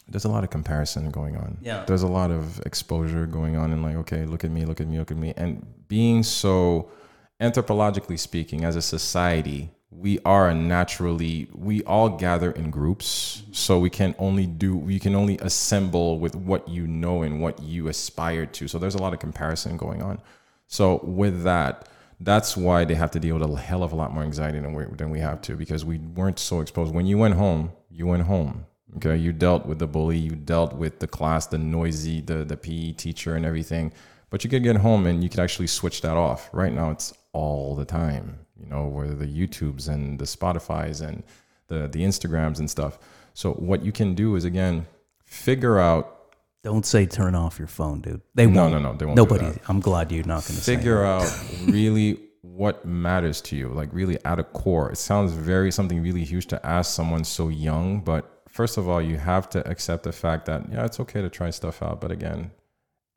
there's 0.10 0.26
a 0.26 0.30
lot 0.30 0.44
of 0.44 0.50
comparison 0.50 1.10
going 1.12 1.38
on. 1.38 1.58
Yeah. 1.62 1.84
There's 1.86 2.04
a 2.04 2.08
lot 2.08 2.32
of 2.32 2.60
exposure 2.66 3.26
going 3.26 3.56
on 3.56 3.72
and 3.72 3.84
like, 3.84 3.96
okay, 3.98 4.26
look 4.26 4.44
at 4.44 4.52
me, 4.52 4.66
look 4.66 4.82
at 4.82 4.88
me, 4.88 4.98
look 5.00 5.12
at 5.12 5.18
me. 5.18 5.34
And 5.38 5.66
being 5.88 6.24
so 6.24 6.92
anthropologically 7.40 8.18
speaking, 8.18 8.66
as 8.66 8.76
a 8.76 8.82
society, 8.82 9.72
we 9.92 10.20
are 10.20 10.54
naturally 10.54 11.50
we 11.54 11.84
all 11.84 12.10
gather 12.10 12.52
in 12.52 12.70
groups. 12.70 13.42
Mm-hmm. 13.42 13.54
So 13.54 13.80
we 13.80 13.90
can 13.90 14.16
only 14.20 14.46
do 14.46 14.76
we 14.78 15.00
can 15.00 15.16
only 15.16 15.38
assemble 15.40 16.20
with 16.20 16.36
what 16.36 16.68
you 16.68 16.88
know 16.88 17.24
and 17.24 17.42
what 17.42 17.62
you 17.62 17.88
aspire 17.88 18.46
to. 18.46 18.68
So 18.68 18.80
there's 18.80 18.96
a 18.96 19.02
lot 19.02 19.14
of 19.14 19.20
comparison 19.20 19.78
going 19.78 20.02
on. 20.02 20.22
So 20.68 21.00
with 21.04 21.44
that, 21.44 21.90
that's 22.20 22.56
why 22.56 22.86
they 22.86 22.96
have 22.96 23.12
to 23.12 23.20
deal 23.20 23.38
with 23.38 23.50
a 23.50 23.56
hell 23.58 23.84
of 23.84 23.92
a 23.92 23.96
lot 23.96 24.14
more 24.14 24.24
anxiety 24.24 24.60
than 24.60 24.74
we, 24.74 24.86
than 24.96 25.10
we 25.10 25.20
have 25.20 25.42
to 25.44 25.56
because 25.56 25.86
we 25.86 25.98
weren't 25.98 26.38
so 26.38 26.60
exposed. 26.60 26.94
When 26.94 27.06
you 27.06 27.18
went 27.18 27.36
home, 27.36 27.72
you 27.90 28.06
went 28.06 28.24
home. 28.24 28.66
Okay, 29.00 29.16
you 29.18 29.32
dealt 29.32 29.66
with 29.66 29.80
the 29.80 29.88
bully, 29.88 30.18
you 30.18 30.32
dealt 30.32 30.74
with 30.74 31.00
the 31.00 31.08
class, 31.08 31.48
the 31.48 31.58
noisy, 31.58 32.22
the 32.22 32.44
the 32.44 32.58
PE 32.58 32.94
teacher, 32.94 33.36
and 33.36 33.46
everything. 33.46 33.92
But 34.30 34.44
you 34.44 34.50
could 34.50 34.62
get 34.64 34.76
home 34.78 35.08
and 35.08 35.24
you 35.24 35.30
could 35.30 35.40
actually 35.40 35.68
switch 35.68 36.02
that 36.02 36.16
off. 36.18 36.50
Right 36.54 36.72
now, 36.74 36.92
it's 36.92 37.14
all 37.34 37.76
the 37.76 37.86
time. 37.86 38.40
You 38.62 38.68
know, 38.68 38.86
where 38.88 39.08
the 39.08 39.26
YouTubes 39.26 39.88
and 39.88 40.20
the 40.20 40.26
Spotify's 40.26 41.02
and 41.02 41.24
the 41.68 41.88
the 41.88 42.02
Instagrams 42.04 42.60
and 42.60 42.70
stuff. 42.70 43.00
So 43.34 43.54
what 43.54 43.84
you 43.84 43.92
can 43.92 44.16
do 44.16 44.36
is 44.36 44.44
again 44.46 44.86
figure 45.26 45.80
out. 45.80 46.16
Don't 46.62 46.86
say 46.86 47.06
turn 47.06 47.36
off 47.36 47.58
your 47.58 47.70
phone, 47.70 48.02
dude. 48.02 48.22
They 48.36 48.46
No, 48.46 48.64
won't. 48.64 48.74
no, 48.74 48.80
no, 48.92 48.98
they 48.98 49.06
won't 49.06 49.16
Nobody. 49.16 49.48
I'm 49.70 49.80
glad 49.80 50.12
you're 50.12 50.26
not 50.26 50.44
going 50.46 50.58
to 50.58 50.62
say. 50.64 50.76
figure 50.76 51.06
out 51.06 51.24
really 51.68 52.20
what 52.42 52.86
matters 52.86 53.42
to 53.42 53.56
you 53.56 53.70
like 53.70 53.90
really 53.94 54.18
at 54.26 54.40
a 54.40 54.44
core 54.44 54.90
it 54.92 54.98
sounds 54.98 55.32
very 55.34 55.72
something 55.72 56.02
really 56.02 56.24
huge 56.24 56.48
to 56.48 56.66
ask 56.66 56.94
someone 56.96 57.24
so 57.24 57.50
young 57.50 58.00
but 58.00 58.39
first 58.52 58.78
of 58.78 58.88
all 58.88 59.02
you 59.02 59.18
have 59.18 59.50
to 59.50 59.68
accept 59.70 60.04
the 60.04 60.12
fact 60.12 60.46
that 60.46 60.64
yeah 60.72 60.86
it's 60.86 61.00
okay 61.00 61.22
to 61.22 61.30
try 61.30 61.50
stuff 61.50 61.82
out 61.82 62.00
but 62.02 62.12
again 62.12 62.52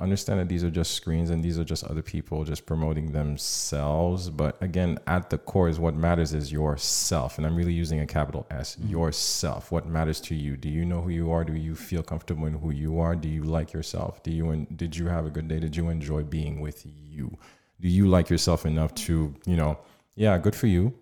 understand 0.00 0.40
that 0.40 0.48
these 0.48 0.64
are 0.64 0.70
just 0.70 0.92
screens 0.92 1.30
and 1.30 1.44
these 1.44 1.58
are 1.58 1.64
just 1.64 1.84
other 1.84 2.02
people 2.02 2.44
just 2.44 2.66
promoting 2.66 3.12
themselves 3.12 4.30
but 4.30 4.60
again 4.60 4.98
at 5.06 5.30
the 5.30 5.38
core 5.38 5.68
is 5.68 5.78
what 5.78 5.94
matters 5.94 6.34
is 6.34 6.50
yourself 6.50 7.38
and 7.38 7.46
i'm 7.46 7.54
really 7.54 7.72
using 7.72 8.00
a 8.00 8.06
capital 8.06 8.46
s 8.50 8.76
mm-hmm. 8.76 8.90
yourself. 8.90 9.72
What 9.72 9.86
matters 9.86 10.20
to 10.22 10.34
you? 10.34 10.56
Do 10.56 10.68
you 10.68 10.84
know 10.84 11.00
who 11.00 11.10
you 11.10 11.30
are? 11.32 11.44
Do 11.44 11.54
you 11.54 11.74
feel 11.74 12.02
comfortable 12.02 12.46
in 12.46 12.54
who 12.54 12.70
you 12.70 13.00
are? 13.00 13.14
Do 13.16 13.28
you 13.28 13.44
like 13.44 13.72
yourself? 13.72 14.22
Do 14.22 14.30
you 14.30 14.50
and 14.50 14.76
did 14.76 14.96
you 14.96 15.06
have 15.08 15.26
a 15.26 15.30
good 15.30 15.48
day? 15.48 15.58
Did 15.58 15.76
you 15.76 15.88
enjoy 15.88 16.22
being 16.22 16.60
with 16.60 16.84
you? 16.86 17.38
Do 17.80 17.88
you 17.88 18.06
like 18.08 18.30
yourself 18.30 18.64
enough 18.66 18.94
to 19.06 19.34
you 19.46 19.56
know 19.56 19.78
yeah 20.14 20.38
good 20.38 20.54
for 20.54 20.66
you. 20.66 20.94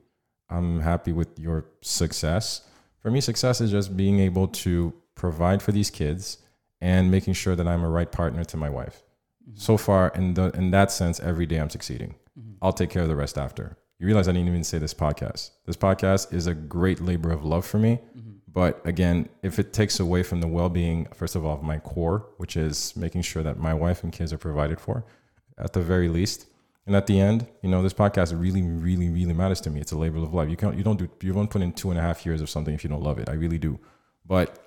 I'm 0.49 0.81
happy 0.81 1.13
with 1.13 1.39
your 1.39 1.67
success 1.81 2.63
for 3.01 3.11
me 3.11 3.21
success 3.21 3.61
is 3.61 3.71
just 3.71 3.97
being 3.97 4.21
able 4.21 4.49
to 4.49 4.93
provide 5.15 5.63
for 5.63 5.73
these 5.73 5.91
kids 5.91 6.39
and 6.81 7.11
making 7.11 7.35
sure 7.35 7.57
that 7.57 7.67
i'm 7.67 7.83
a 7.83 7.89
right 7.89 8.13
partner 8.13 8.45
to 8.45 8.57
my 8.57 8.71
wife. 8.71 9.03
Mm-hmm. 9.43 9.59
So 9.59 9.77
far 9.77 10.13
in 10.15 10.35
the 10.35 10.51
in 10.51 10.71
that 10.71 10.91
sense 10.91 11.21
every 11.21 11.47
day 11.47 11.59
i'm 11.59 11.71
succeeding. 11.71 12.15
Mm-hmm. 12.39 12.53
I'll 12.63 12.73
take 12.73 12.91
care 12.91 13.03
of 13.03 13.09
the 13.09 13.17
rest 13.17 13.37
after. 13.39 13.77
You 13.99 14.07
realize 14.07 14.29
i 14.29 14.33
didn't 14.33 14.49
even 14.49 14.65
say 14.65 14.79
this 14.79 14.95
podcast. 14.95 15.51
This 15.67 15.77
podcast 15.77 16.33
is 16.33 16.47
a 16.47 16.55
great 16.55 17.01
labor 17.01 17.31
of 17.31 17.45
love 17.45 17.67
for 17.67 17.79
me. 17.79 18.01
Mm-hmm. 18.17 18.31
But 18.49 18.81
again 18.85 19.29
if 19.43 19.59
it 19.59 19.73
takes 19.73 20.01
away 20.01 20.23
from 20.23 20.41
the 20.41 20.49
well-being 20.49 21.07
first 21.15 21.37
of 21.37 21.45
all 21.45 21.57
of 21.57 21.63
my 21.63 21.79
core 21.79 22.27
which 22.39 22.57
is 22.57 22.95
making 22.97 23.23
sure 23.23 23.43
that 23.43 23.59
my 23.59 23.75
wife 23.75 24.03
and 24.03 24.13
kids 24.13 24.33
are 24.33 24.39
provided 24.39 24.81
for 24.81 25.05
at 25.59 25.73
the 25.73 25.83
very 25.83 26.09
least 26.09 26.47
and 26.91 26.97
at 26.97 27.07
the 27.07 27.21
end 27.21 27.47
you 27.63 27.69
know 27.71 27.85
this 27.85 27.95
podcast 27.95 28.37
really 28.37 28.63
really 28.63 29.09
really 29.09 29.33
matters 29.33 29.61
to 29.61 29.71
me 29.71 29.81
it's 29.81 29.93
a 29.93 29.97
labor 29.97 30.19
of 30.19 30.35
love 30.35 30.51
you 30.51 30.57
can't 30.57 30.77
you 30.77 30.83
don't 30.83 30.97
do 30.97 31.09
you 31.23 31.33
don't 31.33 31.49
put 31.49 31.63
in 31.63 31.73
two 31.73 31.91
and 31.91 32.01
a 32.01 32.03
half 32.03 32.27
years 32.27 32.41
of 32.41 32.51
something 32.51 32.75
if 32.75 32.83
you 32.83 32.91
don't 32.91 33.01
love 33.01 33.17
it 33.21 33.29
i 33.29 33.33
really 33.33 33.59
do 33.59 33.79
but 34.27 34.67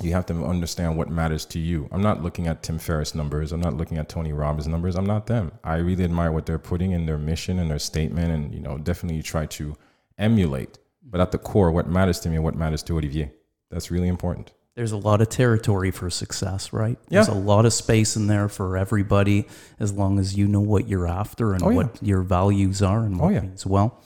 you 0.00 0.12
have 0.12 0.26
to 0.26 0.44
understand 0.44 0.96
what 0.96 1.08
matters 1.08 1.46
to 1.46 1.58
you. 1.58 1.88
I'm 1.90 2.02
not 2.02 2.22
looking 2.22 2.46
at 2.46 2.62
Tim 2.62 2.78
Ferriss 2.78 3.14
numbers. 3.14 3.50
I'm 3.50 3.62
not 3.62 3.78
looking 3.78 3.96
at 3.96 4.10
Tony 4.10 4.32
Robbins 4.32 4.68
numbers. 4.68 4.94
I'm 4.94 5.06
not 5.06 5.26
them. 5.26 5.52
I 5.64 5.76
really 5.76 6.04
admire 6.04 6.32
what 6.32 6.44
they're 6.44 6.58
putting 6.58 6.90
in 6.90 7.06
their 7.06 7.16
mission 7.16 7.58
and 7.58 7.70
their 7.70 7.78
statement, 7.78 8.30
and 8.30 8.52
you 8.52 8.60
know, 8.60 8.76
definitely 8.76 9.22
try 9.22 9.46
to 9.46 9.74
emulate. 10.18 10.78
But 11.02 11.22
at 11.22 11.32
the 11.32 11.38
core, 11.38 11.70
what 11.70 11.88
matters 11.88 12.20
to 12.20 12.28
me 12.28 12.34
and 12.34 12.44
what 12.44 12.54
matters 12.54 12.82
to 12.84 12.92
Olivier, 12.92 13.32
that's 13.70 13.90
really 13.90 14.08
important. 14.08 14.52
There's 14.76 14.92
a 14.92 14.96
lot 14.98 15.22
of 15.22 15.30
territory 15.30 15.90
for 15.90 16.10
success, 16.10 16.70
right? 16.72 16.98
Yeah. 17.08 17.22
There's 17.22 17.28
a 17.28 17.34
lot 17.34 17.64
of 17.64 17.72
space 17.72 18.14
in 18.14 18.26
there 18.26 18.48
for 18.48 18.76
everybody 18.76 19.48
as 19.80 19.90
long 19.92 20.18
as 20.18 20.36
you 20.36 20.46
know 20.46 20.60
what 20.60 20.86
you're 20.86 21.08
after 21.08 21.54
and 21.54 21.62
Oh, 21.62 21.70
yeah. 21.70 21.76
what 21.76 22.02
your 22.02 22.20
values 22.22 22.82
are 22.82 23.00
and 23.00 23.18
what 23.18 23.26
Oh, 23.26 23.30
yeah. 23.30 23.40
means 23.40 23.64
well. 23.66 23.98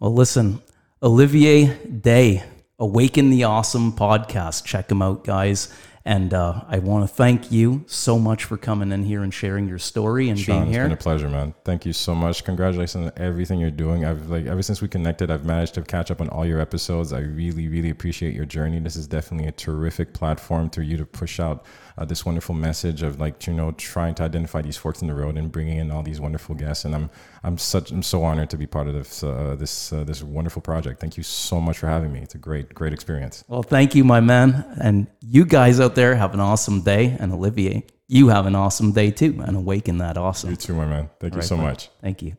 Well, 0.00 0.12
listen, 0.12 0.60
Olivier 1.00 1.74
Day, 1.86 2.42
Awaken 2.80 3.30
the 3.30 3.44
Awesome 3.44 3.92
podcast. 3.92 4.64
Check 4.64 4.90
him 4.90 5.00
out, 5.00 5.22
guys. 5.22 5.72
And 6.04 6.32
uh, 6.32 6.62
I 6.66 6.78
want 6.78 7.06
to 7.06 7.14
thank 7.14 7.52
you 7.52 7.84
so 7.86 8.18
much 8.18 8.44
for 8.44 8.56
coming 8.56 8.90
in 8.90 9.04
here 9.04 9.22
and 9.22 9.34
sharing 9.34 9.68
your 9.68 9.78
story 9.78 10.30
and 10.30 10.38
Sean, 10.38 10.54
being 10.54 10.68
it's 10.68 10.74
here. 10.74 10.84
been 10.84 10.92
a 10.92 10.96
pleasure, 10.96 11.28
man. 11.28 11.54
Thank 11.62 11.84
you 11.84 11.92
so 11.92 12.14
much. 12.14 12.42
Congratulations 12.42 13.06
on 13.08 13.12
everything 13.18 13.60
you're 13.60 13.70
doing. 13.70 14.06
I've 14.06 14.30
like 14.30 14.46
ever 14.46 14.62
since 14.62 14.80
we 14.80 14.88
connected, 14.88 15.30
I've 15.30 15.44
managed 15.44 15.74
to 15.74 15.82
catch 15.82 16.10
up 16.10 16.22
on 16.22 16.30
all 16.30 16.46
your 16.46 16.58
episodes. 16.58 17.12
I 17.12 17.20
really, 17.20 17.68
really 17.68 17.90
appreciate 17.90 18.34
your 18.34 18.46
journey. 18.46 18.80
This 18.80 18.96
is 18.96 19.06
definitely 19.06 19.48
a 19.48 19.52
terrific 19.52 20.14
platform 20.14 20.70
to 20.70 20.82
you 20.82 20.96
to 20.96 21.04
push 21.04 21.38
out 21.38 21.66
uh, 21.98 22.06
this 22.06 22.24
wonderful 22.24 22.54
message 22.54 23.02
of 23.02 23.20
like 23.20 23.46
you 23.46 23.52
know 23.52 23.72
trying 23.72 24.14
to 24.14 24.22
identify 24.22 24.62
these 24.62 24.78
forks 24.78 25.02
in 25.02 25.08
the 25.08 25.14
road 25.14 25.36
and 25.36 25.52
bringing 25.52 25.76
in 25.76 25.90
all 25.90 26.02
these 26.02 26.20
wonderful 26.20 26.54
guests. 26.54 26.86
And 26.86 26.94
I'm 26.94 27.10
I'm 27.44 27.58
such 27.58 27.90
I'm 27.90 28.02
so 28.02 28.24
honored 28.24 28.48
to 28.50 28.56
be 28.56 28.66
part 28.66 28.88
of 28.88 28.94
this 28.94 29.22
uh, 29.22 29.54
this 29.58 29.92
uh, 29.92 30.04
this 30.04 30.22
wonderful 30.22 30.62
project. 30.62 30.98
Thank 30.98 31.18
you 31.18 31.22
so 31.22 31.60
much 31.60 31.76
for 31.76 31.88
having 31.88 32.10
me. 32.10 32.20
It's 32.20 32.34
a 32.34 32.38
great 32.38 32.72
great 32.74 32.94
experience. 32.94 33.44
Well, 33.48 33.62
thank 33.62 33.94
you, 33.94 34.02
my 34.02 34.20
man. 34.20 34.64
And 34.80 35.06
you 35.20 35.44
guys 35.44 35.78
out 35.78 35.89
there 35.94 36.14
have 36.16 36.34
an 36.34 36.40
awesome 36.40 36.82
day. 36.82 37.16
And 37.18 37.32
Olivier, 37.32 37.84
you 38.08 38.28
have 38.28 38.46
an 38.46 38.54
awesome 38.54 38.92
day 38.92 39.10
too. 39.10 39.42
And 39.46 39.56
awaken 39.56 39.98
that 39.98 40.16
awesome. 40.16 40.50
You 40.50 40.56
too, 40.56 40.74
my 40.74 40.86
man. 40.86 41.10
Thank 41.20 41.34
you 41.34 41.40
Right, 41.40 41.48
so 41.48 41.56
bud. 41.56 41.62
much. 41.62 41.90
Thank 42.00 42.22
you. 42.22 42.36